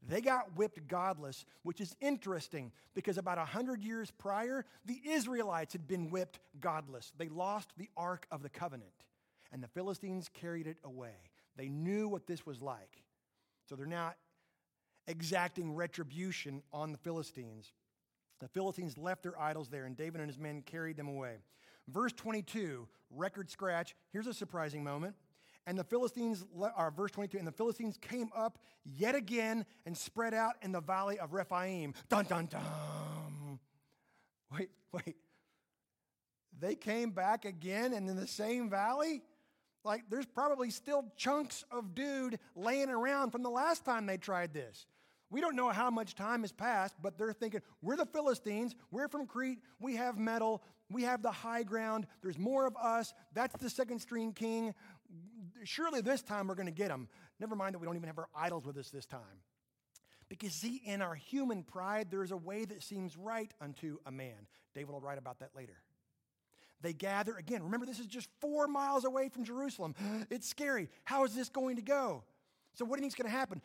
They 0.07 0.21
got 0.21 0.57
whipped 0.57 0.87
godless, 0.87 1.45
which 1.63 1.79
is 1.79 1.95
interesting 2.01 2.71
because 2.93 3.17
about 3.17 3.37
100 3.37 3.81
years 3.81 4.11
prior, 4.11 4.65
the 4.85 4.99
Israelites 5.05 5.73
had 5.73 5.87
been 5.87 6.09
whipped 6.09 6.39
godless. 6.59 7.13
They 7.17 7.29
lost 7.29 7.69
the 7.77 7.89
Ark 7.95 8.27
of 8.29 8.43
the 8.43 8.49
Covenant, 8.49 8.91
and 9.51 9.63
the 9.63 9.67
Philistines 9.67 10.29
carried 10.33 10.67
it 10.67 10.77
away. 10.83 11.15
They 11.55 11.69
knew 11.69 12.09
what 12.09 12.27
this 12.27 12.45
was 12.45 12.61
like. 12.61 13.03
So 13.69 13.75
they're 13.75 13.85
now 13.85 14.13
exacting 15.07 15.73
retribution 15.73 16.63
on 16.73 16.91
the 16.91 16.97
Philistines. 16.97 17.71
The 18.41 18.47
Philistines 18.49 18.97
left 18.97 19.23
their 19.23 19.39
idols 19.39 19.69
there, 19.69 19.85
and 19.85 19.95
David 19.95 20.19
and 20.19 20.29
his 20.29 20.39
men 20.39 20.63
carried 20.63 20.97
them 20.97 21.07
away. 21.07 21.37
Verse 21.87 22.11
22, 22.13 22.87
record 23.09 23.49
scratch. 23.49 23.95
Here's 24.11 24.27
a 24.27 24.33
surprising 24.33 24.83
moment. 24.83 25.15
And 25.65 25.77
the 25.77 25.83
Philistines, 25.83 26.45
or 26.57 26.71
uh, 26.77 26.89
verse 26.89 27.11
22, 27.11 27.37
and 27.37 27.47
the 27.47 27.51
Philistines 27.51 27.97
came 28.01 28.29
up 28.35 28.59
yet 28.83 29.15
again 29.15 29.65
and 29.85 29.97
spread 29.97 30.33
out 30.33 30.55
in 30.61 30.71
the 30.71 30.81
valley 30.81 31.19
of 31.19 31.33
Rephaim. 31.33 31.93
Dun, 32.09 32.25
dun, 32.25 32.47
dun. 32.47 33.59
Wait, 34.57 34.69
wait. 34.91 35.15
They 36.59 36.75
came 36.75 37.11
back 37.11 37.45
again 37.45 37.93
and 37.93 38.09
in 38.09 38.15
the 38.15 38.27
same 38.27 38.69
valley? 38.69 39.21
Like, 39.83 40.03
there's 40.09 40.25
probably 40.25 40.69
still 40.69 41.05
chunks 41.17 41.63
of 41.71 41.95
dude 41.95 42.39
laying 42.55 42.89
around 42.89 43.31
from 43.31 43.43
the 43.43 43.49
last 43.49 43.83
time 43.83 44.05
they 44.05 44.17
tried 44.17 44.53
this. 44.53 44.85
We 45.29 45.41
don't 45.41 45.55
know 45.55 45.69
how 45.69 45.89
much 45.89 46.15
time 46.15 46.41
has 46.41 46.51
passed, 46.51 46.95
but 47.01 47.17
they're 47.17 47.33
thinking, 47.33 47.61
we're 47.81 47.97
the 47.97 48.05
Philistines, 48.05 48.75
we're 48.91 49.07
from 49.07 49.25
Crete, 49.25 49.59
we 49.79 49.95
have 49.95 50.17
metal, 50.17 50.61
we 50.91 51.03
have 51.03 51.23
the 51.23 51.31
high 51.31 51.63
ground, 51.63 52.05
there's 52.21 52.37
more 52.37 52.67
of 52.67 52.77
us, 52.77 53.15
that's 53.33 53.55
the 53.57 53.69
second 53.69 53.99
string 53.99 54.31
king. 54.31 54.75
Surely 55.65 56.01
this 56.01 56.21
time 56.21 56.47
we're 56.47 56.55
going 56.55 56.67
to 56.67 56.71
get 56.71 56.89
them. 56.89 57.07
Never 57.39 57.55
mind 57.55 57.73
that 57.73 57.79
we 57.79 57.85
don't 57.85 57.95
even 57.95 58.07
have 58.07 58.17
our 58.17 58.29
idols 58.35 58.65
with 58.65 58.77
us 58.77 58.89
this 58.89 59.05
time. 59.05 59.41
Because, 60.29 60.53
see, 60.53 60.81
in 60.85 61.01
our 61.01 61.15
human 61.15 61.63
pride, 61.63 62.07
there's 62.09 62.31
a 62.31 62.37
way 62.37 62.65
that 62.65 62.81
seems 62.81 63.17
right 63.17 63.53
unto 63.61 63.97
a 64.05 64.11
man. 64.11 64.47
David 64.73 64.91
will 64.91 65.01
write 65.01 65.17
about 65.17 65.39
that 65.39 65.49
later. 65.55 65.77
They 66.81 66.93
gather 66.93 67.35
again. 67.35 67.63
Remember, 67.63 67.85
this 67.85 67.99
is 67.99 68.07
just 68.07 68.27
four 68.41 68.67
miles 68.67 69.05
away 69.05 69.29
from 69.29 69.43
Jerusalem. 69.43 69.95
It's 70.29 70.47
scary. 70.47 70.89
How 71.03 71.23
is 71.23 71.35
this 71.35 71.49
going 71.49 71.75
to 71.75 71.81
go? 71.81 72.23
So, 72.73 72.85
what 72.85 72.97
do 72.97 72.99
you 72.99 73.09
think 73.09 73.13
is 73.13 73.23
going 73.23 73.31
to 73.31 73.37
happen? 73.37 73.61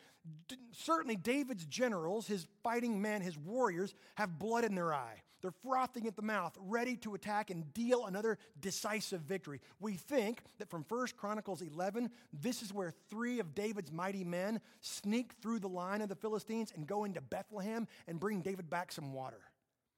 D- 0.47 0.57
certainly, 0.71 1.15
David's 1.15 1.65
generals, 1.65 2.27
his 2.27 2.47
fighting 2.63 3.01
men, 3.01 3.21
his 3.21 3.37
warriors, 3.37 3.95
have 4.15 4.37
blood 4.37 4.63
in 4.63 4.75
their 4.75 4.93
eye. 4.93 5.23
They're 5.41 5.51
frothing 5.51 6.07
at 6.07 6.15
the 6.15 6.21
mouth, 6.21 6.57
ready 6.59 6.95
to 6.97 7.15
attack 7.15 7.49
and 7.49 7.73
deal 7.73 8.05
another 8.05 8.37
decisive 8.59 9.21
victory. 9.21 9.61
We 9.79 9.93
think 9.93 10.41
that 10.57 10.69
from 10.69 10.85
1 10.87 11.07
Chronicles 11.17 11.61
11, 11.61 12.09
this 12.33 12.61
is 12.61 12.73
where 12.73 12.93
three 13.09 13.39
of 13.39 13.55
David's 13.55 13.91
mighty 13.91 14.23
men 14.23 14.59
sneak 14.81 15.33
through 15.41 15.59
the 15.59 15.69
line 15.69 16.01
of 16.01 16.09
the 16.09 16.15
Philistines 16.15 16.73
and 16.75 16.85
go 16.85 17.05
into 17.05 17.21
Bethlehem 17.21 17.87
and 18.07 18.19
bring 18.19 18.41
David 18.41 18.69
back 18.69 18.91
some 18.91 19.13
water. 19.13 19.39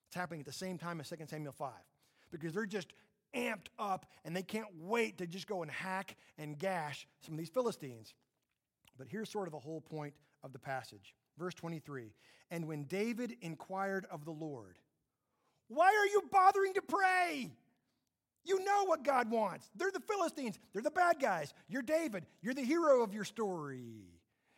It's 0.07 0.15
happening 0.15 0.41
at 0.41 0.45
the 0.45 0.53
same 0.53 0.77
time 0.77 0.99
as 0.99 1.09
2 1.09 1.15
Samuel 1.27 1.53
5 1.53 1.71
because 2.31 2.53
they're 2.53 2.65
just 2.65 2.93
amped 3.35 3.67
up 3.79 4.05
and 4.25 4.35
they 4.35 4.43
can't 4.43 4.67
wait 4.79 5.17
to 5.17 5.27
just 5.27 5.47
go 5.47 5.61
and 5.61 5.71
hack 5.71 6.15
and 6.37 6.57
gash 6.57 7.07
some 7.21 7.33
of 7.33 7.39
these 7.39 7.49
Philistines. 7.49 8.13
But 8.97 9.07
here's 9.09 9.29
sort 9.29 9.47
of 9.47 9.53
the 9.53 9.59
whole 9.59 9.81
point 9.81 10.13
of 10.43 10.53
the 10.53 10.59
passage. 10.59 11.15
Verse 11.37 11.53
23 11.53 12.13
And 12.49 12.67
when 12.67 12.83
David 12.83 13.37
inquired 13.41 14.05
of 14.11 14.25
the 14.25 14.31
Lord, 14.31 14.77
Why 15.73 15.85
are 15.85 16.07
you 16.07 16.23
bothering 16.29 16.73
to 16.73 16.81
pray? 16.81 17.49
You 18.43 18.59
know 18.65 18.83
what 18.85 19.05
God 19.05 19.31
wants. 19.31 19.69
They're 19.75 19.91
the 19.91 20.01
Philistines, 20.01 20.59
they're 20.73 20.81
the 20.81 20.91
bad 20.91 21.19
guys. 21.21 21.53
You're 21.69 21.81
David, 21.81 22.25
you're 22.41 22.53
the 22.53 22.61
hero 22.63 23.03
of 23.03 23.13
your 23.13 23.23
story. 23.23 24.03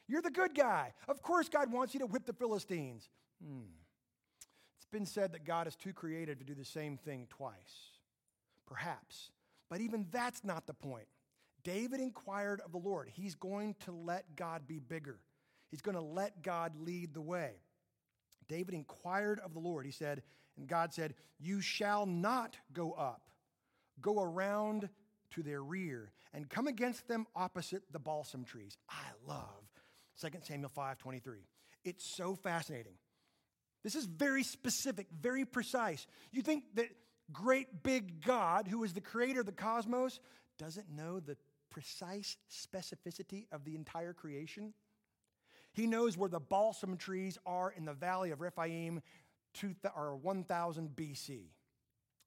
You're 0.07 0.23
the 0.23 0.31
good 0.31 0.55
guy. 0.55 0.93
Of 1.07 1.21
course, 1.21 1.49
God 1.49 1.71
wants 1.71 1.93
you 1.93 1.99
to 2.01 2.07
whip 2.07 2.25
the 2.25 2.33
Philistines. 2.33 3.09
Hmm. 3.41 3.61
It's 4.77 4.87
been 4.91 5.05
said 5.05 5.31
that 5.33 5.45
God 5.45 5.67
is 5.67 5.75
too 5.75 5.93
creative 5.93 6.39
to 6.39 6.43
do 6.43 6.55
the 6.55 6.65
same 6.65 6.97
thing 6.97 7.27
twice. 7.29 7.91
Perhaps. 8.67 9.31
But 9.69 9.81
even 9.81 10.07
that's 10.11 10.43
not 10.43 10.67
the 10.67 10.73
point. 10.73 11.07
David 11.63 12.01
inquired 12.01 12.59
of 12.65 12.71
the 12.71 12.79
Lord. 12.79 13.09
He's 13.13 13.35
going 13.35 13.75
to 13.85 13.91
let 13.91 14.35
God 14.35 14.67
be 14.67 14.79
bigger, 14.79 15.19
he's 15.69 15.81
going 15.81 15.95
to 15.95 16.01
let 16.01 16.41
God 16.41 16.73
lead 16.75 17.13
the 17.13 17.21
way. 17.21 17.51
David 18.49 18.73
inquired 18.73 19.39
of 19.39 19.53
the 19.53 19.59
Lord. 19.59 19.85
He 19.85 19.91
said, 19.91 20.21
and 20.57 20.67
God 20.67 20.93
said, 20.93 21.15
You 21.39 21.61
shall 21.61 22.05
not 22.05 22.57
go 22.73 22.91
up, 22.91 23.29
go 24.01 24.21
around 24.21 24.89
to 25.31 25.43
their 25.43 25.63
rear, 25.63 26.11
and 26.33 26.49
come 26.49 26.67
against 26.67 27.07
them 27.07 27.25
opposite 27.35 27.83
the 27.91 27.99
balsam 27.99 28.43
trees. 28.43 28.77
I 28.89 29.03
love 29.27 29.63
2 30.21 30.29
Samuel 30.43 30.69
5 30.69 30.97
23. 30.97 31.39
It's 31.83 32.05
so 32.05 32.35
fascinating. 32.35 32.93
This 33.83 33.95
is 33.95 34.05
very 34.05 34.43
specific, 34.43 35.07
very 35.11 35.43
precise. 35.43 36.07
You 36.31 36.41
think 36.41 36.63
that 36.75 36.87
great 37.31 37.83
big 37.83 38.23
God, 38.23 38.67
who 38.67 38.83
is 38.83 38.93
the 38.93 39.01
creator 39.01 39.41
of 39.41 39.45
the 39.45 39.51
cosmos, 39.51 40.19
doesn't 40.57 40.89
know 40.89 41.19
the 41.19 41.35
precise 41.69 42.37
specificity 42.49 43.47
of 43.51 43.65
the 43.65 43.75
entire 43.75 44.13
creation? 44.13 44.73
He 45.73 45.87
knows 45.87 46.15
where 46.15 46.29
the 46.29 46.39
balsam 46.39 46.97
trees 46.97 47.37
are 47.45 47.71
in 47.75 47.85
the 47.85 47.93
valley 47.93 48.31
of 48.31 48.41
Rephaim, 48.41 49.01
or 49.95 50.15
1000 50.15 50.95
BC. 50.95 51.49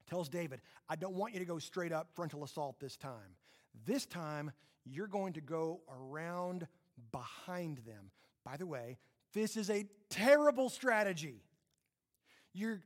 Tells 0.09 0.29
David, 0.29 0.61
I 0.89 0.97
don't 0.97 1.15
want 1.15 1.35
you 1.35 1.41
to 1.41 1.45
go 1.45 1.59
straight 1.59 1.93
up 1.93 2.09
frontal 2.15 2.45
assault 2.45 2.79
this 2.79 2.97
time. 2.97 3.37
This 3.85 4.07
time, 4.07 4.53
you're 4.85 5.09
going 5.09 5.33
to 5.35 5.41
go 5.41 5.81
around 5.91 6.67
behind 7.11 7.79
them. 7.79 8.11
By 8.45 8.57
the 8.57 8.67
way, 8.67 8.99
this 9.33 9.57
is 9.57 9.69
a 9.69 9.85
terrible 10.09 10.69
strategy. 10.69 11.43
You're 12.53 12.81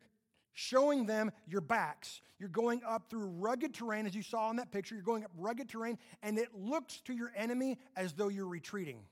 showing 0.55 1.07
them 1.07 1.31
your 1.47 1.61
backs. 1.61 2.23
You're 2.39 2.49
going 2.49 2.81
up 2.87 3.11
through 3.11 3.27
rugged 3.27 3.75
terrain, 3.75 4.07
as 4.07 4.15
you 4.15 4.23
saw 4.23 4.51
in 4.51 4.57
that 4.57 4.73
picture. 4.73 4.95
You're 4.95 5.05
going 5.05 5.25
up 5.25 5.31
rugged 5.37 5.69
terrain, 5.69 5.99
and 6.23 6.39
it 6.39 6.49
looks 6.55 7.01
to 7.03 7.13
your 7.13 7.31
enemy 7.37 7.79
as 7.97 8.15
though 8.15 8.29
you're 8.29 8.49
retreating. 8.49 9.03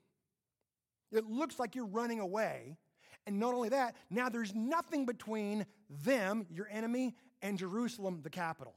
It 1.12 1.26
looks 1.26 1.58
like 1.58 1.74
you're 1.74 1.86
running 1.86 2.20
away. 2.20 2.76
And 3.28 3.38
not 3.38 3.52
only 3.52 3.68
that, 3.68 3.94
now 4.08 4.30
there's 4.30 4.54
nothing 4.54 5.04
between 5.04 5.66
them, 6.02 6.46
your 6.50 6.66
enemy, 6.72 7.14
and 7.42 7.58
Jerusalem, 7.58 8.20
the 8.22 8.30
capital. 8.30 8.74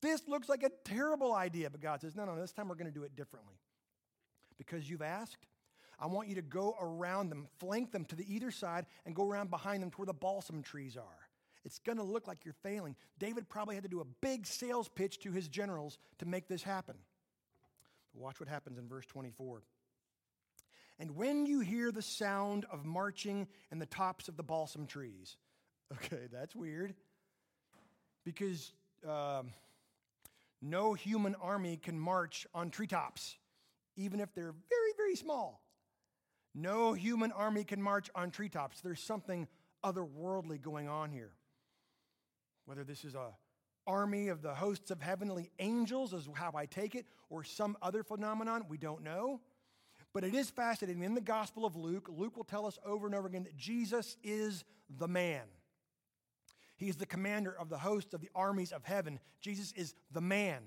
This 0.00 0.22
looks 0.28 0.48
like 0.48 0.62
a 0.62 0.70
terrible 0.84 1.34
idea, 1.34 1.68
but 1.68 1.80
God 1.80 2.00
says, 2.00 2.14
no, 2.14 2.24
no, 2.24 2.40
this 2.40 2.52
time 2.52 2.68
we're 2.68 2.76
going 2.76 2.86
to 2.86 2.96
do 2.96 3.02
it 3.02 3.16
differently. 3.16 3.56
Because 4.56 4.88
you've 4.88 5.02
asked, 5.02 5.48
I 5.98 6.06
want 6.06 6.28
you 6.28 6.36
to 6.36 6.42
go 6.42 6.76
around 6.80 7.28
them, 7.28 7.48
flank 7.58 7.90
them 7.90 8.04
to 8.04 8.14
the 8.14 8.24
either 8.32 8.52
side, 8.52 8.86
and 9.04 9.16
go 9.16 9.28
around 9.28 9.50
behind 9.50 9.82
them 9.82 9.90
to 9.90 9.96
where 9.96 10.06
the 10.06 10.14
balsam 10.14 10.62
trees 10.62 10.96
are. 10.96 11.28
It's 11.64 11.80
going 11.80 11.98
to 11.98 12.04
look 12.04 12.28
like 12.28 12.44
you're 12.44 12.54
failing. 12.62 12.94
David 13.18 13.48
probably 13.48 13.74
had 13.74 13.82
to 13.82 13.90
do 13.90 14.00
a 14.00 14.06
big 14.22 14.46
sales 14.46 14.88
pitch 14.88 15.18
to 15.20 15.32
his 15.32 15.48
generals 15.48 15.98
to 16.20 16.24
make 16.24 16.46
this 16.46 16.62
happen. 16.62 16.94
But 18.14 18.22
watch 18.22 18.38
what 18.38 18.48
happens 18.48 18.78
in 18.78 18.86
verse 18.86 19.06
24. 19.06 19.64
And 20.98 21.14
when 21.16 21.46
you 21.46 21.60
hear 21.60 21.92
the 21.92 22.02
sound 22.02 22.66
of 22.72 22.84
marching 22.84 23.46
in 23.70 23.78
the 23.78 23.86
tops 23.86 24.28
of 24.28 24.36
the 24.36 24.42
balsam 24.42 24.86
trees, 24.86 25.36
okay, 25.92 26.26
that's 26.32 26.54
weird 26.54 26.94
because 28.24 28.72
um, 29.08 29.52
no 30.60 30.94
human 30.94 31.34
army 31.36 31.76
can 31.76 31.98
march 31.98 32.46
on 32.54 32.70
treetops, 32.70 33.36
even 33.96 34.20
if 34.20 34.34
they're 34.34 34.54
very, 34.68 34.92
very 34.96 35.14
small. 35.14 35.62
No 36.54 36.92
human 36.92 37.30
army 37.30 37.62
can 37.62 37.80
march 37.80 38.10
on 38.14 38.30
treetops. 38.30 38.80
There's 38.80 39.02
something 39.02 39.46
otherworldly 39.84 40.60
going 40.60 40.88
on 40.88 41.10
here. 41.10 41.30
Whether 42.64 42.84
this 42.84 43.04
is 43.04 43.14
a 43.14 43.30
army 43.86 44.28
of 44.28 44.42
the 44.42 44.54
hosts 44.54 44.90
of 44.90 45.00
heavenly 45.00 45.50
angels, 45.58 46.12
is 46.12 46.28
how 46.34 46.52
I 46.54 46.66
take 46.66 46.94
it, 46.94 47.06
or 47.30 47.42
some 47.42 47.76
other 47.80 48.02
phenomenon, 48.02 48.66
we 48.68 48.76
don't 48.76 49.02
know. 49.02 49.40
But 50.14 50.24
it 50.24 50.34
is 50.34 50.50
fascinating. 50.50 51.02
In 51.02 51.14
the 51.14 51.20
Gospel 51.20 51.64
of 51.64 51.76
Luke, 51.76 52.08
Luke 52.10 52.36
will 52.36 52.44
tell 52.44 52.66
us 52.66 52.78
over 52.84 53.06
and 53.06 53.14
over 53.14 53.28
again 53.28 53.44
that 53.44 53.56
Jesus 53.56 54.16
is 54.22 54.64
the 54.98 55.08
man. 55.08 55.42
He 56.76 56.88
is 56.88 56.96
the 56.96 57.06
commander 57.06 57.54
of 57.58 57.68
the 57.68 57.78
hosts 57.78 58.14
of 58.14 58.20
the 58.20 58.30
armies 58.34 58.72
of 58.72 58.84
heaven. 58.84 59.20
Jesus 59.40 59.72
is 59.72 59.94
the 60.12 60.20
man. 60.20 60.62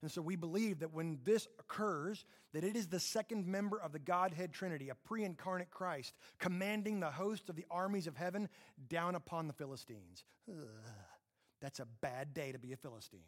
And 0.00 0.10
so 0.10 0.22
we 0.22 0.36
believe 0.36 0.78
that 0.78 0.92
when 0.92 1.18
this 1.24 1.48
occurs, 1.58 2.24
that 2.52 2.62
it 2.62 2.76
is 2.76 2.86
the 2.86 3.00
second 3.00 3.46
member 3.46 3.80
of 3.80 3.92
the 3.92 3.98
Godhead 3.98 4.52
Trinity, 4.52 4.90
a 4.90 4.94
pre-incarnate 4.94 5.70
Christ, 5.70 6.14
commanding 6.38 7.00
the 7.00 7.10
host 7.10 7.48
of 7.48 7.56
the 7.56 7.66
armies 7.70 8.06
of 8.06 8.16
heaven 8.16 8.48
down 8.88 9.16
upon 9.16 9.48
the 9.48 9.52
Philistines. 9.52 10.24
Ugh, 10.48 10.68
that's 11.60 11.80
a 11.80 11.86
bad 12.00 12.32
day 12.32 12.52
to 12.52 12.58
be 12.58 12.72
a 12.72 12.76
Philistine. 12.76 13.20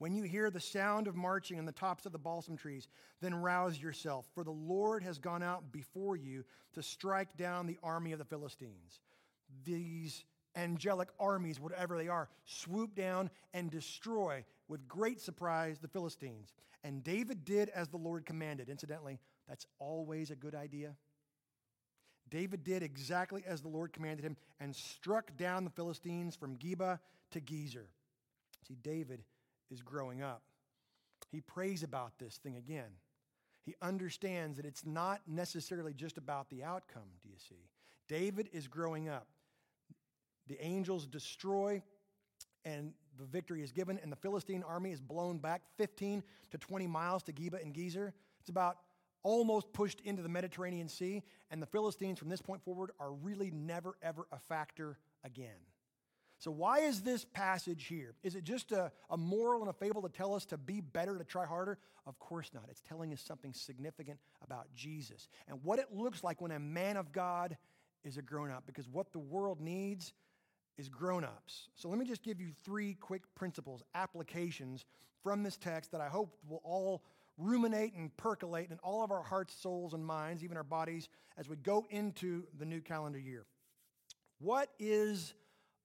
When 0.00 0.14
you 0.14 0.22
hear 0.22 0.50
the 0.50 0.60
sound 0.60 1.08
of 1.08 1.14
marching 1.14 1.58
in 1.58 1.66
the 1.66 1.72
tops 1.72 2.06
of 2.06 2.12
the 2.12 2.18
balsam 2.18 2.56
trees, 2.56 2.88
then 3.20 3.34
rouse 3.34 3.78
yourself, 3.78 4.26
for 4.34 4.42
the 4.42 4.50
Lord 4.50 5.02
has 5.02 5.18
gone 5.18 5.42
out 5.42 5.70
before 5.72 6.16
you 6.16 6.42
to 6.72 6.82
strike 6.82 7.36
down 7.36 7.66
the 7.66 7.76
army 7.82 8.12
of 8.12 8.18
the 8.18 8.24
Philistines. 8.24 9.00
These 9.62 10.24
angelic 10.56 11.10
armies, 11.20 11.60
whatever 11.60 11.98
they 11.98 12.08
are, 12.08 12.30
swoop 12.46 12.94
down 12.94 13.28
and 13.52 13.70
destroy 13.70 14.42
with 14.68 14.88
great 14.88 15.20
surprise 15.20 15.78
the 15.78 15.86
Philistines. 15.86 16.54
And 16.82 17.04
David 17.04 17.44
did 17.44 17.68
as 17.68 17.88
the 17.88 17.98
Lord 17.98 18.24
commanded. 18.24 18.70
Incidentally, 18.70 19.20
that's 19.46 19.66
always 19.78 20.30
a 20.30 20.34
good 20.34 20.54
idea. 20.54 20.96
David 22.30 22.64
did 22.64 22.82
exactly 22.82 23.44
as 23.46 23.60
the 23.60 23.68
Lord 23.68 23.92
commanded 23.92 24.24
him 24.24 24.38
and 24.60 24.74
struck 24.74 25.36
down 25.36 25.64
the 25.64 25.70
Philistines 25.70 26.36
from 26.36 26.56
Geba 26.56 27.00
to 27.32 27.40
Gezer. 27.42 27.84
See, 28.66 28.76
David 28.82 29.24
is 29.70 29.82
growing 29.82 30.22
up. 30.22 30.42
He 31.30 31.40
prays 31.40 31.82
about 31.82 32.18
this 32.18 32.36
thing 32.36 32.56
again. 32.56 32.90
He 33.64 33.74
understands 33.82 34.56
that 34.56 34.66
it's 34.66 34.84
not 34.84 35.20
necessarily 35.26 35.92
just 35.92 36.18
about 36.18 36.48
the 36.50 36.64
outcome, 36.64 37.02
do 37.22 37.28
you 37.28 37.36
see? 37.38 37.68
David 38.08 38.48
is 38.52 38.66
growing 38.66 39.08
up. 39.08 39.28
The 40.48 40.60
angels 40.64 41.06
destroy, 41.06 41.82
and 42.64 42.92
the 43.18 43.24
victory 43.24 43.62
is 43.62 43.70
given, 43.70 43.98
and 44.02 44.10
the 44.10 44.16
Philistine 44.16 44.64
army 44.66 44.90
is 44.90 45.00
blown 45.00 45.38
back 45.38 45.62
15 45.76 46.22
to 46.50 46.58
20 46.58 46.86
miles 46.86 47.22
to 47.24 47.32
Geba 47.32 47.62
and 47.62 47.74
Gezer. 47.74 48.12
It's 48.40 48.48
about 48.48 48.78
almost 49.22 49.72
pushed 49.72 50.00
into 50.00 50.22
the 50.22 50.28
Mediterranean 50.28 50.88
Sea, 50.88 51.22
and 51.50 51.62
the 51.62 51.66
Philistines 51.66 52.18
from 52.18 52.28
this 52.28 52.40
point 52.40 52.64
forward 52.64 52.90
are 52.98 53.12
really 53.12 53.50
never, 53.50 53.96
ever 54.02 54.26
a 54.32 54.38
factor 54.38 54.98
again. 55.22 55.58
So, 56.40 56.50
why 56.50 56.78
is 56.80 57.02
this 57.02 57.26
passage 57.26 57.84
here? 57.84 58.14
Is 58.22 58.34
it 58.34 58.44
just 58.44 58.72
a, 58.72 58.90
a, 59.10 59.16
moral 59.18 59.60
and 59.60 59.68
a 59.68 59.74
fable 59.74 60.00
to 60.00 60.08
tell 60.08 60.34
us 60.34 60.46
to 60.46 60.56
be 60.56 60.80
better, 60.80 61.18
to 61.18 61.24
try 61.24 61.44
harder? 61.44 61.78
Of 62.06 62.18
course 62.18 62.50
not. 62.54 62.64
It's 62.70 62.80
telling 62.80 63.12
us 63.12 63.20
something 63.20 63.52
significant 63.52 64.18
about 64.42 64.66
Jesus 64.74 65.28
and 65.48 65.62
what 65.62 65.78
it 65.78 65.88
looks 65.92 66.24
like 66.24 66.40
when 66.40 66.50
a 66.50 66.58
man 66.58 66.96
of 66.96 67.12
God 67.12 67.58
is 68.04 68.16
a 68.16 68.22
grown 68.22 68.50
up, 68.50 68.64
because 68.66 68.88
what 68.88 69.12
the 69.12 69.18
world 69.18 69.60
needs 69.60 70.14
is 70.78 70.88
grown 70.88 71.24
ups. 71.24 71.68
So 71.74 71.90
let 71.90 71.98
me 71.98 72.06
just 72.06 72.22
give 72.22 72.40
you 72.40 72.52
three 72.64 72.94
quick 72.94 73.22
principles, 73.34 73.82
applications 73.94 74.86
from 75.22 75.42
this 75.42 75.58
text 75.58 75.92
that 75.92 76.00
I 76.00 76.08
hope 76.08 76.34
will 76.48 76.62
all 76.64 77.02
ruminate 77.36 77.92
and 77.92 78.16
percolate 78.16 78.70
in 78.70 78.78
all 78.78 79.04
of 79.04 79.10
our 79.10 79.22
hearts, 79.22 79.54
souls, 79.54 79.92
and 79.92 80.06
minds, 80.06 80.42
even 80.42 80.56
our 80.56 80.64
bodies, 80.64 81.10
as 81.36 81.50
we 81.50 81.56
go 81.56 81.86
into 81.90 82.44
the 82.58 82.64
new 82.64 82.80
calendar 82.80 83.18
year. 83.18 83.44
What 84.38 84.70
is 84.78 85.34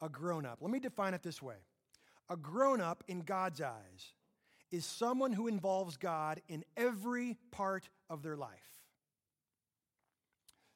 a 0.01 0.09
grown 0.09 0.45
up? 0.45 0.59
Let 0.61 0.71
me 0.71 0.79
define 0.79 1.13
it 1.13 1.23
this 1.23 1.41
way 1.41 1.55
a 2.29 2.35
grown 2.35 2.81
up 2.81 3.03
in 3.07 3.21
God's 3.21 3.61
eyes 3.61 4.13
is 4.71 4.85
someone 4.85 5.31
who 5.31 5.47
involves 5.47 5.95
God 5.97 6.41
in 6.47 6.63
every 6.75 7.37
part 7.51 7.87
of 8.09 8.23
their 8.23 8.35
life. 8.35 8.49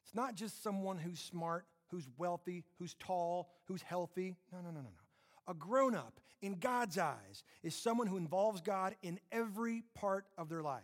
It's 0.04 0.14
not 0.14 0.34
just 0.34 0.62
someone 0.62 0.98
who's 0.98 1.18
smart 1.18 1.66
who's 1.90 2.08
wealthy, 2.16 2.64
who's 2.78 2.94
tall, 2.94 3.50
who's 3.64 3.82
healthy. 3.82 4.36
No, 4.52 4.58
no, 4.58 4.70
no, 4.70 4.80
no, 4.80 4.82
no. 4.82 5.48
A 5.48 5.54
grown 5.54 5.94
up 5.94 6.20
in 6.40 6.54
God's 6.54 6.98
eyes 6.98 7.44
is 7.62 7.74
someone 7.74 8.06
who 8.06 8.16
involves 8.16 8.60
God 8.60 8.94
in 9.02 9.18
every 9.32 9.84
part 9.94 10.26
of 10.38 10.48
their 10.48 10.62
life. 10.62 10.82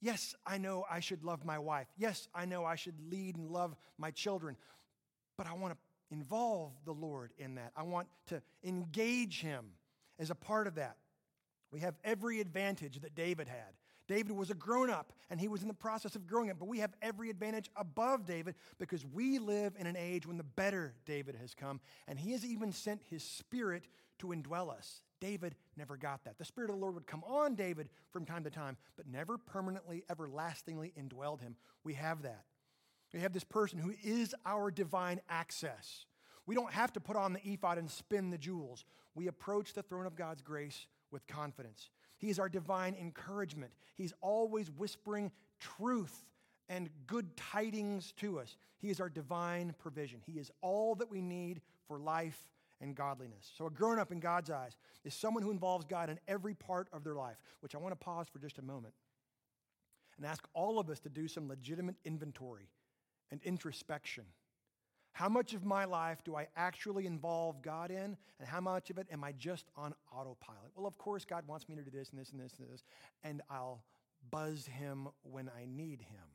Yes, 0.00 0.34
I 0.46 0.56
know 0.56 0.86
I 0.90 1.00
should 1.00 1.24
love 1.24 1.44
my 1.44 1.58
wife. 1.58 1.86
Yes, 1.98 2.26
I 2.34 2.46
know 2.46 2.64
I 2.64 2.76
should 2.76 2.98
lead 3.10 3.36
and 3.36 3.50
love 3.50 3.76
my 3.98 4.10
children. 4.10 4.56
But 5.36 5.46
I 5.46 5.52
want 5.52 5.74
to 5.74 5.78
involve 6.10 6.72
the 6.84 6.92
Lord 6.92 7.32
in 7.38 7.56
that. 7.56 7.72
I 7.76 7.82
want 7.82 8.08
to 8.28 8.42
engage 8.64 9.40
Him 9.40 9.66
as 10.18 10.30
a 10.30 10.34
part 10.34 10.66
of 10.66 10.76
that. 10.76 10.96
We 11.70 11.80
have 11.80 11.94
every 12.04 12.40
advantage 12.40 13.00
that 13.00 13.14
David 13.14 13.48
had. 13.48 13.74
David 14.08 14.32
was 14.32 14.50
a 14.50 14.54
grown 14.54 14.90
up 14.90 15.12
and 15.30 15.40
he 15.40 15.46
was 15.46 15.62
in 15.62 15.68
the 15.68 15.74
process 15.74 16.16
of 16.16 16.26
growing 16.26 16.50
up, 16.50 16.58
but 16.58 16.66
we 16.66 16.80
have 16.80 16.92
every 17.00 17.30
advantage 17.30 17.70
above 17.76 18.26
David 18.26 18.56
because 18.80 19.06
we 19.06 19.38
live 19.38 19.74
in 19.78 19.86
an 19.86 19.96
age 19.96 20.26
when 20.26 20.36
the 20.36 20.42
better 20.42 20.94
David 21.06 21.36
has 21.36 21.54
come 21.54 21.80
and 22.08 22.18
he 22.18 22.32
has 22.32 22.44
even 22.44 22.72
sent 22.72 23.02
his 23.08 23.22
spirit 23.22 23.84
to 24.18 24.28
indwell 24.28 24.68
us. 24.68 25.02
David 25.20 25.54
never 25.76 25.96
got 25.96 26.24
that. 26.24 26.38
The 26.38 26.44
Spirit 26.44 26.70
of 26.70 26.76
the 26.76 26.80
Lord 26.80 26.94
would 26.94 27.06
come 27.06 27.22
on 27.24 27.54
David 27.54 27.88
from 28.10 28.24
time 28.24 28.42
to 28.44 28.50
time, 28.50 28.76
but 28.96 29.06
never 29.06 29.38
permanently, 29.38 30.02
everlastingly 30.10 30.92
indwelled 30.98 31.40
him. 31.40 31.56
We 31.84 31.94
have 31.94 32.22
that. 32.22 32.44
We 33.12 33.20
have 33.20 33.32
this 33.32 33.44
person 33.44 33.78
who 33.78 33.92
is 34.02 34.34
our 34.46 34.70
divine 34.70 35.20
access. 35.28 36.06
We 36.46 36.54
don't 36.54 36.72
have 36.72 36.92
to 36.94 37.00
put 37.00 37.16
on 37.16 37.32
the 37.32 37.40
ephod 37.44 37.78
and 37.78 37.90
spin 37.90 38.30
the 38.30 38.38
jewels. 38.38 38.84
We 39.14 39.26
approach 39.26 39.72
the 39.72 39.82
throne 39.82 40.06
of 40.06 40.16
God's 40.16 40.42
grace 40.42 40.86
with 41.10 41.26
confidence. 41.26 41.90
He 42.18 42.30
is 42.30 42.38
our 42.38 42.48
divine 42.48 42.94
encouragement. 42.94 43.72
He's 43.96 44.14
always 44.20 44.70
whispering 44.70 45.32
truth 45.58 46.24
and 46.68 46.88
good 47.06 47.36
tidings 47.36 48.12
to 48.18 48.38
us. 48.38 48.56
He 48.78 48.90
is 48.90 49.00
our 49.00 49.08
divine 49.08 49.74
provision. 49.78 50.20
He 50.24 50.38
is 50.38 50.50
all 50.60 50.94
that 50.96 51.10
we 51.10 51.20
need 51.20 51.60
for 51.88 51.98
life 51.98 52.48
and 52.80 52.94
godliness. 52.94 53.50
So, 53.58 53.66
a 53.66 53.70
grown 53.70 53.98
up 53.98 54.12
in 54.12 54.20
God's 54.20 54.50
eyes 54.50 54.76
is 55.04 55.12
someone 55.12 55.42
who 55.42 55.50
involves 55.50 55.84
God 55.84 56.08
in 56.08 56.18
every 56.28 56.54
part 56.54 56.88
of 56.92 57.04
their 57.04 57.14
life, 57.14 57.36
which 57.60 57.74
I 57.74 57.78
want 57.78 57.92
to 57.92 58.04
pause 58.04 58.28
for 58.28 58.38
just 58.38 58.58
a 58.58 58.62
moment 58.62 58.94
and 60.16 60.24
ask 60.24 60.46
all 60.54 60.78
of 60.78 60.88
us 60.88 61.00
to 61.00 61.08
do 61.08 61.28
some 61.28 61.48
legitimate 61.48 61.96
inventory 62.04 62.68
and 63.30 63.40
introspection. 63.42 64.24
How 65.12 65.28
much 65.28 65.54
of 65.54 65.64
my 65.64 65.84
life 65.84 66.22
do 66.24 66.36
I 66.36 66.46
actually 66.56 67.06
involve 67.06 67.62
God 67.62 67.90
in, 67.90 68.16
and 68.38 68.48
how 68.48 68.60
much 68.60 68.90
of 68.90 68.98
it 68.98 69.08
am 69.10 69.24
I 69.24 69.32
just 69.32 69.66
on 69.76 69.92
autopilot? 70.12 70.70
Well, 70.76 70.86
of 70.86 70.96
course, 70.98 71.24
God 71.24 71.46
wants 71.46 71.68
me 71.68 71.74
to 71.74 71.82
do 71.82 71.90
this 71.90 72.10
and 72.10 72.20
this 72.20 72.30
and 72.30 72.40
this 72.40 72.54
and 72.58 72.68
this, 72.68 72.84
and 73.24 73.42
I'll 73.50 73.82
buzz 74.30 74.66
Him 74.66 75.08
when 75.22 75.48
I 75.48 75.66
need 75.66 76.00
Him. 76.00 76.28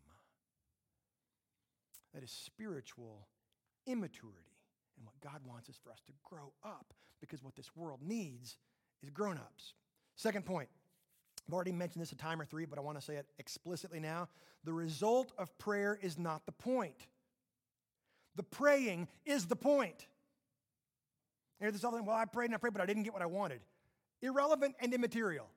That 2.14 2.24
is 2.24 2.32
spiritual 2.32 3.28
immaturity. 3.88 4.40
And 4.98 5.06
what 5.06 5.20
God 5.20 5.42
wants 5.46 5.70
is 5.70 5.78
for 5.84 5.92
us 5.92 6.02
to 6.08 6.14
grow 6.24 6.54
up 6.64 6.94
because 7.20 7.44
what 7.44 7.56
this 7.56 7.76
world 7.76 8.00
needs 8.02 8.58
is 9.04 9.10
grown 9.10 9.38
ups. 9.38 9.74
Second 10.16 10.46
point 10.46 10.70
I've 11.48 11.54
already 11.54 11.72
mentioned 11.72 12.02
this 12.02 12.12
a 12.12 12.16
time 12.16 12.42
or 12.42 12.46
three, 12.46 12.66
but 12.66 12.80
I 12.80 12.82
want 12.82 13.00
to 13.00 13.06
say 13.06 13.16
it 13.16 13.28
explicitly 13.38 14.00
now. 14.00 14.30
The 14.64 14.74
result 14.74 15.32
of 15.38 15.56
prayer 15.60 15.98
is 16.02 16.18
not 16.18 16.46
the 16.46 16.52
point. 16.52 17.08
The 18.36 18.44
praying 18.44 19.08
is 19.26 19.46
the 19.46 19.56
point. 19.56 20.08
And 21.62 21.72
there's 21.72 21.82
something, 21.82 22.04
well, 22.04 22.16
I 22.16 22.26
prayed 22.26 22.46
and 22.46 22.56
I 22.56 22.58
prayed, 22.58 22.74
but 22.74 22.82
I 22.82 22.86
didn't 22.86 23.04
get 23.04 23.14
what 23.14 23.22
I 23.22 23.28
wanted. 23.28 23.62
Irrelevant 24.22 24.76
and 24.80 24.94
immaterial. 24.94 25.48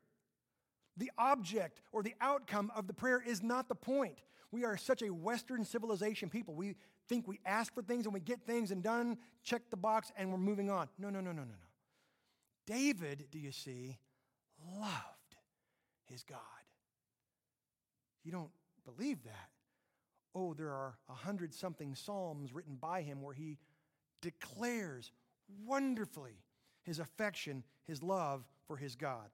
The 0.96 1.10
object 1.16 1.80
or 1.92 2.02
the 2.02 2.14
outcome 2.20 2.70
of 2.76 2.86
the 2.86 2.92
prayer 2.92 3.22
is 3.24 3.42
not 3.42 3.68
the 3.68 3.74
point. 3.74 4.18
We 4.50 4.64
are 4.64 4.76
such 4.76 5.02
a 5.02 5.08
Western 5.08 5.64
civilization 5.64 6.28
people. 6.28 6.54
We 6.54 6.76
think 7.08 7.26
we 7.26 7.40
ask 7.46 7.74
for 7.74 7.82
things 7.82 8.04
and 8.04 8.12
we 8.12 8.20
get 8.20 8.42
things 8.46 8.70
and 8.70 8.82
done, 8.82 9.18
check 9.42 9.62
the 9.70 9.76
box, 9.76 10.12
and 10.16 10.30
we're 10.30 10.38
moving 10.38 10.70
on. 10.70 10.88
No, 10.98 11.08
no, 11.08 11.20
no, 11.20 11.32
no, 11.32 11.42
no, 11.42 11.48
no. 11.48 11.68
David, 12.66 13.26
do 13.30 13.38
you 13.38 13.52
see, 13.52 13.98
loved 14.78 15.17
his 16.10 16.22
God. 16.22 16.38
You 18.24 18.32
don't 18.32 18.50
believe 18.84 19.22
that? 19.24 19.50
Oh, 20.34 20.54
there 20.54 20.70
are 20.70 20.98
a 21.08 21.14
hundred 21.14 21.54
something 21.54 21.94
psalms 21.94 22.52
written 22.52 22.76
by 22.76 23.02
him 23.02 23.22
where 23.22 23.34
he 23.34 23.58
declares 24.20 25.12
wonderfully 25.66 26.42
his 26.82 26.98
affection, 26.98 27.64
his 27.86 28.02
love 28.02 28.44
for 28.66 28.76
his 28.76 28.94
God. 28.94 29.28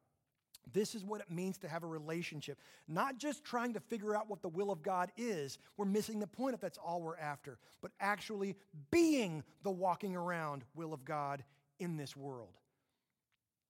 This 0.73 0.95
is 0.95 1.05
what 1.05 1.21
it 1.21 1.31
means 1.31 1.59
to 1.59 1.69
have 1.69 1.83
a 1.83 1.87
relationship. 1.87 2.59
Not 2.89 3.19
just 3.19 3.45
trying 3.45 3.75
to 3.75 3.81
figure 3.81 4.17
out 4.17 4.31
what 4.31 4.41
the 4.41 4.49
will 4.49 4.71
of 4.71 4.83
God 4.83 5.13
is. 5.17 5.59
We're 5.77 5.85
missing 5.85 6.21
the 6.21 6.27
point 6.27 6.55
if 6.55 6.61
that's 6.61 6.79
all 6.79 7.03
we're 7.03 7.19
after, 7.19 7.59
but 7.83 7.93
actually 8.01 8.57
being 8.91 9.43
the 9.63 9.71
walking 9.71 10.17
around 10.17 10.65
will 10.75 10.95
of 10.95 11.05
God 11.05 11.45
in 11.79 11.97
this 11.97 12.17
world. 12.17 12.57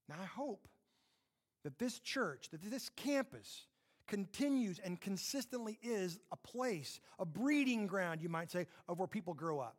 Now, 0.09 0.17
I 0.23 0.27
hope 0.27 0.69
that 1.65 1.79
this 1.79 1.99
church, 1.99 2.51
that 2.51 2.63
this 2.63 2.89
campus, 2.91 3.67
continues 4.07 4.79
and 4.79 5.01
consistently 5.01 5.79
is 5.83 6.19
a 6.31 6.37
place, 6.37 7.01
a 7.19 7.25
breeding 7.25 7.87
ground, 7.87 8.21
you 8.21 8.29
might 8.29 8.51
say, 8.51 8.67
of 8.89 8.99
where 8.99 9.09
people 9.09 9.35
grow 9.35 9.61
up, 9.61 9.77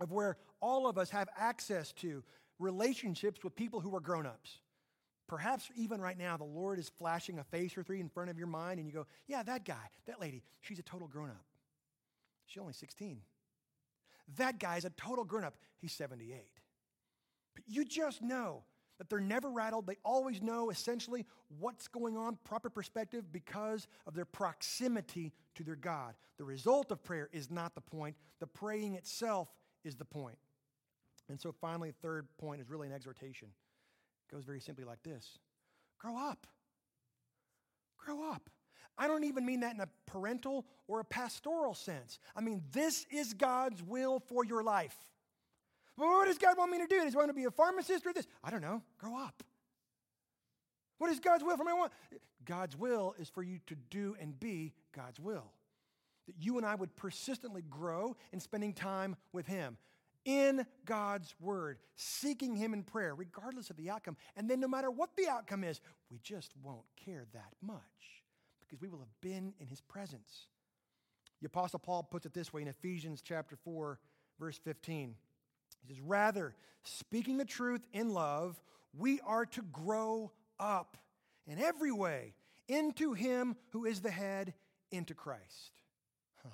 of 0.00 0.10
where 0.10 0.36
all 0.60 0.88
of 0.88 0.98
us 0.98 1.10
have 1.10 1.28
access 1.36 1.92
to 1.92 2.22
relationships 2.58 3.42
with 3.42 3.54
people 3.54 3.80
who 3.80 3.94
are 3.94 4.00
grown 4.00 4.26
ups. 4.26 4.58
Perhaps 5.28 5.70
even 5.76 6.00
right 6.00 6.18
now, 6.18 6.36
the 6.36 6.44
Lord 6.44 6.78
is 6.78 6.90
flashing 6.98 7.38
a 7.38 7.44
face 7.44 7.76
or 7.78 7.82
three 7.82 8.00
in 8.00 8.08
front 8.08 8.30
of 8.30 8.36
your 8.36 8.48
mind, 8.48 8.78
and 8.78 8.86
you 8.86 8.92
go, 8.92 9.06
Yeah, 9.26 9.42
that 9.44 9.64
guy, 9.64 9.90
that 10.06 10.20
lady, 10.20 10.42
she's 10.60 10.78
a 10.78 10.82
total 10.82 11.08
grown 11.08 11.30
up. 11.30 11.44
She's 12.46 12.60
only 12.60 12.74
16. 12.74 13.20
That 14.36 14.58
guy's 14.58 14.84
a 14.84 14.90
total 14.90 15.24
grown 15.24 15.44
up. 15.44 15.54
He's 15.78 15.92
78. 15.92 16.44
But 17.54 17.64
you 17.66 17.84
just 17.84 18.22
know 18.22 18.64
that 19.02 19.10
they're 19.10 19.18
never 19.18 19.50
rattled. 19.50 19.84
They 19.84 19.96
always 20.04 20.40
know 20.40 20.70
essentially 20.70 21.26
what's 21.58 21.88
going 21.88 22.16
on, 22.16 22.38
proper 22.44 22.70
perspective, 22.70 23.32
because 23.32 23.88
of 24.06 24.14
their 24.14 24.24
proximity 24.24 25.32
to 25.56 25.64
their 25.64 25.74
God. 25.74 26.14
The 26.38 26.44
result 26.44 26.92
of 26.92 27.02
prayer 27.02 27.28
is 27.32 27.50
not 27.50 27.74
the 27.74 27.80
point, 27.80 28.14
the 28.38 28.46
praying 28.46 28.94
itself 28.94 29.48
is 29.82 29.96
the 29.96 30.04
point. 30.04 30.38
And 31.28 31.40
so, 31.40 31.50
finally, 31.50 31.92
third 32.00 32.28
point 32.38 32.60
is 32.60 32.70
really 32.70 32.86
an 32.86 32.92
exhortation. 32.92 33.48
It 33.48 34.32
goes 34.32 34.44
very 34.44 34.60
simply 34.60 34.84
like 34.84 35.02
this 35.02 35.36
Grow 35.98 36.16
up. 36.16 36.46
Grow 37.98 38.30
up. 38.30 38.50
I 38.96 39.08
don't 39.08 39.24
even 39.24 39.44
mean 39.44 39.60
that 39.60 39.74
in 39.74 39.80
a 39.80 39.88
parental 40.06 40.64
or 40.86 41.00
a 41.00 41.04
pastoral 41.04 41.74
sense. 41.74 42.20
I 42.36 42.40
mean, 42.40 42.62
this 42.70 43.04
is 43.10 43.34
God's 43.34 43.82
will 43.82 44.20
for 44.20 44.44
your 44.44 44.62
life. 44.62 44.94
Well, 45.96 46.10
what 46.10 46.26
does 46.26 46.38
God 46.38 46.56
want 46.56 46.70
me 46.70 46.78
to 46.78 46.86
do? 46.86 47.02
Does 47.02 47.12
He 47.12 47.16
want 47.16 47.28
to 47.28 47.34
be 47.34 47.44
a 47.44 47.50
pharmacist 47.50 48.06
or 48.06 48.12
this? 48.12 48.26
I 48.42 48.50
don't 48.50 48.62
know. 48.62 48.82
Grow 48.98 49.16
up. 49.16 49.42
What 50.98 51.10
is 51.10 51.20
God's 51.20 51.44
will 51.44 51.56
for 51.56 51.64
me? 51.64 51.72
God's 52.44 52.76
will 52.76 53.14
is 53.18 53.28
for 53.28 53.42
you 53.42 53.58
to 53.66 53.74
do 53.90 54.16
and 54.20 54.38
be 54.38 54.72
God's 54.94 55.20
will. 55.20 55.52
That 56.26 56.36
you 56.38 56.56
and 56.56 56.66
I 56.66 56.74
would 56.74 56.94
persistently 56.94 57.62
grow 57.68 58.16
in 58.32 58.40
spending 58.40 58.72
time 58.72 59.16
with 59.32 59.46
Him 59.46 59.76
in 60.24 60.64
God's 60.84 61.34
Word, 61.40 61.78
seeking 61.96 62.54
Him 62.54 62.74
in 62.74 62.84
prayer, 62.84 63.14
regardless 63.14 63.70
of 63.70 63.76
the 63.76 63.90
outcome. 63.90 64.16
And 64.36 64.48
then, 64.48 64.60
no 64.60 64.68
matter 64.68 64.90
what 64.90 65.10
the 65.16 65.28
outcome 65.28 65.64
is, 65.64 65.80
we 66.10 66.18
just 66.22 66.52
won't 66.62 66.86
care 66.96 67.26
that 67.32 67.54
much 67.60 67.80
because 68.60 68.80
we 68.80 68.88
will 68.88 69.00
have 69.00 69.20
been 69.20 69.52
in 69.58 69.66
His 69.66 69.80
presence. 69.80 70.46
The 71.40 71.46
Apostle 71.46 71.80
Paul 71.80 72.04
puts 72.04 72.26
it 72.26 72.34
this 72.34 72.52
way 72.52 72.62
in 72.62 72.68
Ephesians 72.68 73.22
chapter 73.22 73.56
4, 73.56 73.98
verse 74.38 74.58
15. 74.62 75.16
He 75.82 75.94
says, 75.94 76.00
Rather, 76.00 76.54
speaking 76.84 77.36
the 77.36 77.44
truth 77.44 77.82
in 77.92 78.12
love, 78.12 78.60
we 78.96 79.20
are 79.20 79.46
to 79.46 79.62
grow 79.62 80.32
up 80.58 80.96
in 81.46 81.58
every 81.58 81.92
way 81.92 82.34
into 82.68 83.12
Him 83.12 83.56
who 83.70 83.84
is 83.84 84.00
the 84.00 84.10
head, 84.10 84.54
into 84.90 85.14
Christ. 85.14 85.72
Huh. 86.42 86.50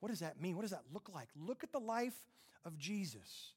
What 0.00 0.10
does 0.10 0.20
that 0.20 0.40
mean? 0.40 0.56
What 0.56 0.62
does 0.62 0.70
that 0.70 0.84
look 0.92 1.10
like? 1.12 1.28
Look 1.36 1.64
at 1.64 1.72
the 1.72 1.80
life 1.80 2.14
of 2.64 2.78
Jesus, 2.78 3.54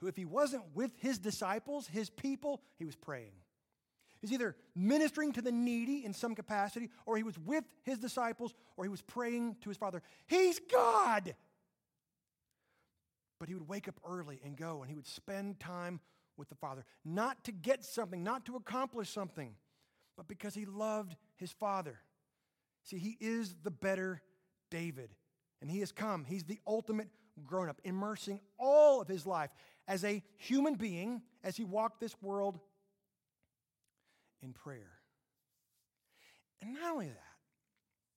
who, 0.00 0.06
if 0.06 0.16
he 0.16 0.24
wasn't 0.24 0.64
with 0.74 0.92
his 0.98 1.18
disciples, 1.18 1.86
his 1.86 2.10
people, 2.10 2.62
he 2.78 2.84
was 2.84 2.96
praying. 2.96 3.32
He's 4.20 4.32
either 4.32 4.56
ministering 4.74 5.32
to 5.34 5.42
the 5.42 5.52
needy 5.52 6.04
in 6.04 6.12
some 6.12 6.34
capacity, 6.34 6.88
or 7.04 7.16
he 7.16 7.22
was 7.22 7.38
with 7.38 7.64
his 7.82 7.98
disciples, 7.98 8.54
or 8.76 8.84
he 8.84 8.88
was 8.88 9.02
praying 9.02 9.56
to 9.60 9.68
his 9.68 9.76
Father. 9.76 10.02
He's 10.26 10.58
God. 10.58 11.34
But 13.38 13.48
he 13.48 13.54
would 13.54 13.68
wake 13.68 13.88
up 13.88 14.00
early 14.06 14.40
and 14.44 14.56
go, 14.56 14.80
and 14.80 14.90
he 14.90 14.96
would 14.96 15.06
spend 15.06 15.60
time 15.60 16.00
with 16.36 16.48
the 16.48 16.54
Father, 16.54 16.84
not 17.04 17.42
to 17.44 17.52
get 17.52 17.84
something, 17.84 18.22
not 18.22 18.44
to 18.46 18.56
accomplish 18.56 19.10
something, 19.10 19.54
but 20.16 20.28
because 20.28 20.54
he 20.54 20.64
loved 20.64 21.16
his 21.36 21.52
Father. 21.52 21.98
See, 22.82 22.98
he 22.98 23.16
is 23.20 23.54
the 23.62 23.70
better 23.70 24.22
David, 24.70 25.10
and 25.60 25.70
he 25.70 25.80
has 25.80 25.92
come. 25.92 26.24
He's 26.24 26.44
the 26.44 26.60
ultimate 26.66 27.08
grown 27.44 27.68
up, 27.68 27.80
immersing 27.84 28.40
all 28.58 29.00
of 29.00 29.08
his 29.08 29.26
life 29.26 29.50
as 29.88 30.04
a 30.04 30.22
human 30.36 30.74
being 30.74 31.22
as 31.44 31.56
he 31.56 31.64
walked 31.64 32.00
this 32.00 32.14
world 32.22 32.58
in 34.42 34.52
prayer. 34.52 34.92
And 36.62 36.74
not 36.74 36.92
only 36.92 37.08
that, 37.08 37.25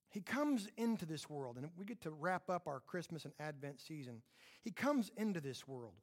he 0.09 0.21
comes 0.21 0.67
into 0.75 1.05
this 1.05 1.29
world, 1.29 1.57
and 1.57 1.69
we 1.77 1.85
get 1.85 2.01
to 2.01 2.09
wrap 2.09 2.49
up 2.49 2.67
our 2.67 2.79
Christmas 2.79 3.25
and 3.25 3.33
Advent 3.39 3.79
season. 3.79 4.21
He 4.63 4.71
comes 4.71 5.11
into 5.15 5.39
this 5.39 5.67
world. 5.67 5.93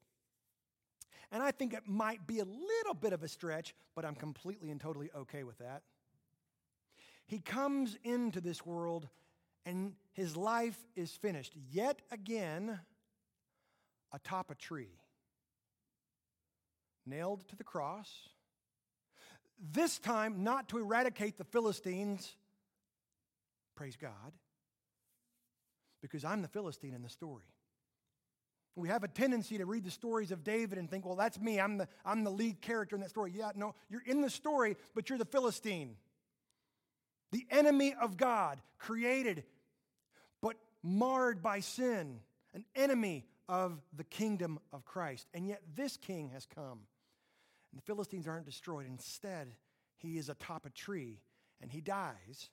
And 1.33 1.43
I 1.43 1.51
think 1.51 1.75
it 1.75 1.89
might 1.89 2.25
be 2.25 2.39
a 2.39 2.45
little 2.45 2.95
bit 2.95 3.13
of 3.13 3.25
a 3.25 3.29
stretch, 3.29 3.75
but 3.97 4.05
I'm 4.05 4.15
completely 4.15 4.71
and 4.71 4.81
totally 4.81 5.11
okay 5.17 5.43
with 5.43 5.59
that. 5.59 5.83
He 7.27 7.41
comes 7.41 7.99
into 8.05 8.41
this 8.41 8.65
world, 8.65 9.09
and 9.65 9.95
his 10.13 10.37
life 10.37 10.79
is 10.95 11.11
finished 11.11 11.55
yet 11.73 12.01
again 12.13 12.79
atop 14.13 14.53
a 14.53 14.55
tree, 14.55 15.01
nailed 17.05 17.47
to 17.49 17.57
the 17.57 17.65
cross. 17.65 18.09
This 19.59 19.99
time, 19.99 20.45
not 20.45 20.69
to 20.69 20.79
eradicate 20.79 21.39
the 21.39 21.45
Philistines 21.45 22.37
Praise 23.77 23.97
God. 23.97 24.33
Because 26.03 26.25
I'm 26.25 26.43
the 26.43 26.49
Philistine 26.49 26.95
in 26.95 27.03
the 27.03 27.09
story. 27.09 27.45
We 28.75 28.89
have 28.89 29.05
a 29.05 29.09
tendency 29.09 29.57
to 29.59 29.65
read 29.65 29.85
the 29.85 29.91
stories 29.91 30.33
of 30.33 30.45
David 30.45 30.79
and 30.79 30.91
think, 30.91 31.07
well, 31.07 31.17
that's 31.17 31.39
me. 31.39 31.61
I'm 31.61 31.79
the, 31.79 31.89
I'm 32.05 32.25
the 32.25 32.31
lead 32.31 32.61
character 32.61 32.95
in 32.97 33.03
that 33.03 33.11
story. 33.11 33.33
Yeah, 33.35 33.53
no, 33.55 33.75
you're 33.89 34.03
in 34.05 34.21
the 34.21 34.29
story, 34.29 34.77
but 34.95 35.09
you're 35.09 35.19
the 35.19 35.25
Philistine. 35.25 35.97
The 37.33 37.47
enemy 37.51 37.95
of 38.01 38.17
God, 38.17 38.61
created, 38.79 39.45
but 40.43 40.57
marred 40.83 41.43
by 41.43 41.61
sin, 41.61 42.21
an 42.55 42.65
enemy 42.75 43.25
of 43.49 43.81
the 43.97 44.05
kingdom 44.05 44.59
of 44.73 44.85
Christ. 44.85 45.27
And 45.33 45.49
yet 45.49 45.63
this 45.75 45.97
king 45.97 46.31
has 46.31 46.47
come. 46.47 46.81
And 47.73 47.81
the 47.81 47.83
Philistines 47.83 48.29
aren't 48.29 48.47
destroyed. 48.47 48.87
Instead, 48.87 49.55
he 49.97 50.19
is 50.19 50.29
atop 50.29 50.67
a 50.67 50.71
tree 50.71 51.21
and 51.61 51.71
he 51.71 51.81
dies 51.81 52.51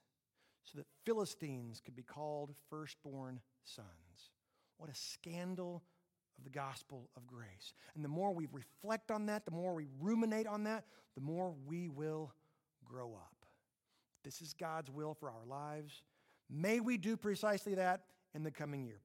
so 0.63 0.77
that 0.77 0.87
Philistines 1.05 1.81
could 1.83 1.95
be 1.95 2.03
called 2.03 2.53
firstborn 2.69 3.39
sons. 3.63 3.87
What 4.77 4.89
a 4.89 4.95
scandal 4.95 5.83
of 6.37 6.43
the 6.43 6.49
gospel 6.49 7.09
of 7.15 7.27
grace. 7.27 7.73
And 7.95 8.03
the 8.03 8.09
more 8.09 8.33
we 8.33 8.47
reflect 8.51 9.11
on 9.11 9.27
that, 9.27 9.45
the 9.45 9.51
more 9.51 9.73
we 9.73 9.87
ruminate 9.99 10.47
on 10.47 10.63
that, 10.63 10.85
the 11.15 11.21
more 11.21 11.53
we 11.65 11.89
will 11.89 12.33
grow 12.83 13.13
up. 13.13 13.45
This 14.23 14.41
is 14.41 14.53
God's 14.53 14.89
will 14.89 15.13
for 15.13 15.29
our 15.29 15.45
lives. 15.45 16.01
May 16.49 16.79
we 16.79 16.97
do 16.97 17.17
precisely 17.17 17.75
that 17.75 18.01
in 18.33 18.43
the 18.43 18.51
coming 18.51 18.83
year. 18.83 19.01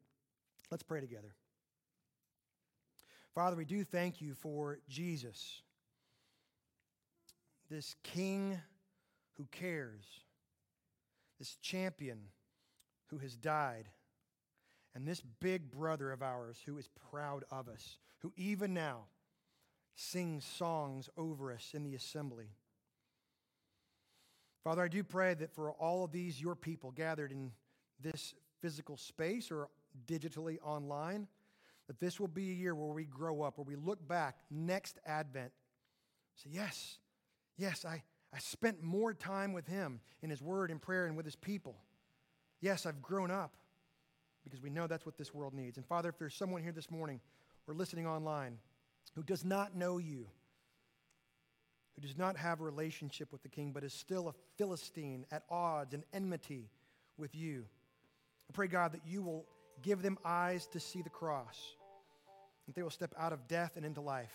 Let's 0.71 0.83
pray 0.83 1.01
together. 1.01 1.35
Father, 3.35 3.57
we 3.57 3.65
do 3.65 3.85
thank 3.85 4.21
you 4.21 4.35
for 4.35 4.79
Jesus, 4.89 5.63
this 7.71 7.95
King 8.03 8.59
who 9.35 9.47
cares, 9.53 10.05
this 11.39 11.57
champion 11.57 12.19
who 13.07 13.19
has 13.19 13.37
died, 13.37 13.89
and 14.95 15.07
this 15.07 15.23
big 15.41 15.71
brother 15.71 16.11
of 16.13 16.23
ours 16.23 16.59
who 16.67 16.79
is 16.79 16.89
proud 17.11 17.45
of 17.51 17.69
us, 17.69 17.99
who 18.19 18.33
even 18.37 18.75
now 18.75 19.05
sings 19.95 20.45
songs 20.45 21.09
over 21.17 21.53
us 21.53 21.71
in 21.75 21.85
the 21.85 21.95
assembly. 21.95 22.51
Father, 24.65 24.83
I 24.83 24.89
do 24.89 25.03
pray 25.03 25.35
that 25.35 25.55
for 25.55 25.73
all 25.73 26.05
of 26.05 26.13
these, 26.13 26.41
your 26.41 26.55
people 26.55 26.91
gathered 26.91 27.33
in 27.33 27.53
this 28.01 28.35
physical 28.61 28.97
space 28.97 29.51
or 29.51 29.69
digitally 30.07 30.59
online, 30.63 31.27
that 31.87 32.01
this 32.01 32.21
will 32.21 32.29
be 32.29 32.51
a 32.51 32.55
year 32.55 32.75
where 32.75 32.89
we 32.89 33.05
grow 33.05 33.43
up, 33.43 33.57
where 33.57 33.65
we 33.65 33.77
look 33.77 34.07
back 34.07 34.37
next 34.51 34.99
Advent. 35.07 35.53
Say, 36.35 36.51
yes, 36.53 36.99
yes, 37.57 37.85
I, 37.85 38.03
I 38.33 38.39
spent 38.39 38.83
more 38.83 39.15
time 39.15 39.53
with 39.53 39.67
him 39.67 40.01
in 40.23 40.31
his 40.31 40.43
word 40.43 40.71
and 40.71 40.81
prayer 40.81 41.07
and 41.07 41.17
with 41.17 41.25
his 41.25 41.37
people. 41.37 41.77
Yes, 42.61 42.87
I've 42.87 43.03
grown 43.03 43.31
up 43.31 43.55
because 44.45 44.61
we 44.61 44.71
know 44.71 44.87
that's 44.87 45.07
what 45.07 45.17
this 45.17 45.33
world 45.33 45.55
needs. 45.55 45.77
And 45.77 45.87
Father, 45.87 46.09
if 46.09 46.19
there's 46.19 46.35
someone 46.35 46.63
here 46.63 46.73
this 46.73 46.91
morning 46.91 47.21
or 47.67 47.75
listening 47.75 48.07
online 48.07 48.59
who 49.15 49.23
does 49.23 49.45
not 49.45 49.75
know 49.75 49.99
you, 49.99 50.27
who 51.95 52.07
does 52.07 52.17
not 52.17 52.37
have 52.37 52.61
a 52.61 52.65
relationship 52.65 53.33
with 53.33 53.43
the 53.43 53.49
king, 53.49 53.73
but 53.73 53.83
is 53.83 53.93
still 53.93 54.29
a 54.29 54.35
Philistine 54.57 55.25
at 55.33 55.43
odds 55.51 55.95
and 55.95 56.05
enmity 56.13 56.71
with 57.17 57.35
you, 57.35 57.65
I 58.49 58.53
pray, 58.53 58.69
God, 58.69 58.93
that 58.93 59.03
you 59.07 59.23
will 59.23 59.47
give 59.83 60.03
them 60.03 60.19
eyes 60.25 60.67
to 60.69 60.81
see 60.81 61.03
the 61.03 61.11
cross, 61.11 61.59
that 62.67 62.75
they 62.75 62.83
will 62.83 62.91
step 62.91 63.15
out 63.19 63.33
of 63.33 63.47
death 63.49 63.73
and 63.77 63.85
into 63.85 64.01
life, 64.01 64.33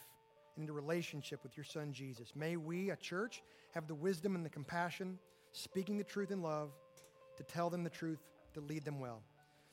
and 0.55 0.63
into 0.63 0.73
relationship 0.73 1.41
with 1.43 1.57
your 1.57 1.63
Son, 1.63 1.93
Jesus. 1.93 2.33
May 2.35 2.57
we, 2.57 2.91
a 2.91 2.95
church, 2.95 3.41
have 3.73 3.87
the 3.87 3.95
wisdom 3.95 4.35
and 4.35 4.45
the 4.45 4.49
compassion, 4.49 5.17
speaking 5.51 5.97
the 5.97 6.03
truth 6.03 6.31
in 6.31 6.41
love, 6.41 6.71
to 7.37 7.43
tell 7.43 7.69
them 7.69 7.83
the 7.83 7.89
truth, 7.89 8.19
to 8.53 8.61
lead 8.61 8.85
them 8.85 8.99
well. 8.99 9.21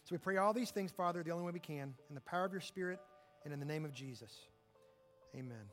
So 0.05 0.15
we 0.15 0.19
pray 0.19 0.39
all 0.39 0.53
these 0.53 0.71
things, 0.71 0.91
Father, 0.91 1.23
the 1.23 1.31
only 1.31 1.45
way 1.45 1.53
we 1.53 1.61
can, 1.61 1.95
in 2.09 2.15
the 2.15 2.21
power 2.23 2.45
of 2.45 2.53
your 2.53 2.61
Spirit 2.61 2.99
and 3.45 3.53
in 3.53 3.61
the 3.61 3.67
name 3.67 3.85
of 3.85 3.93
Jesus. 3.93 4.33
Amen. 5.37 5.71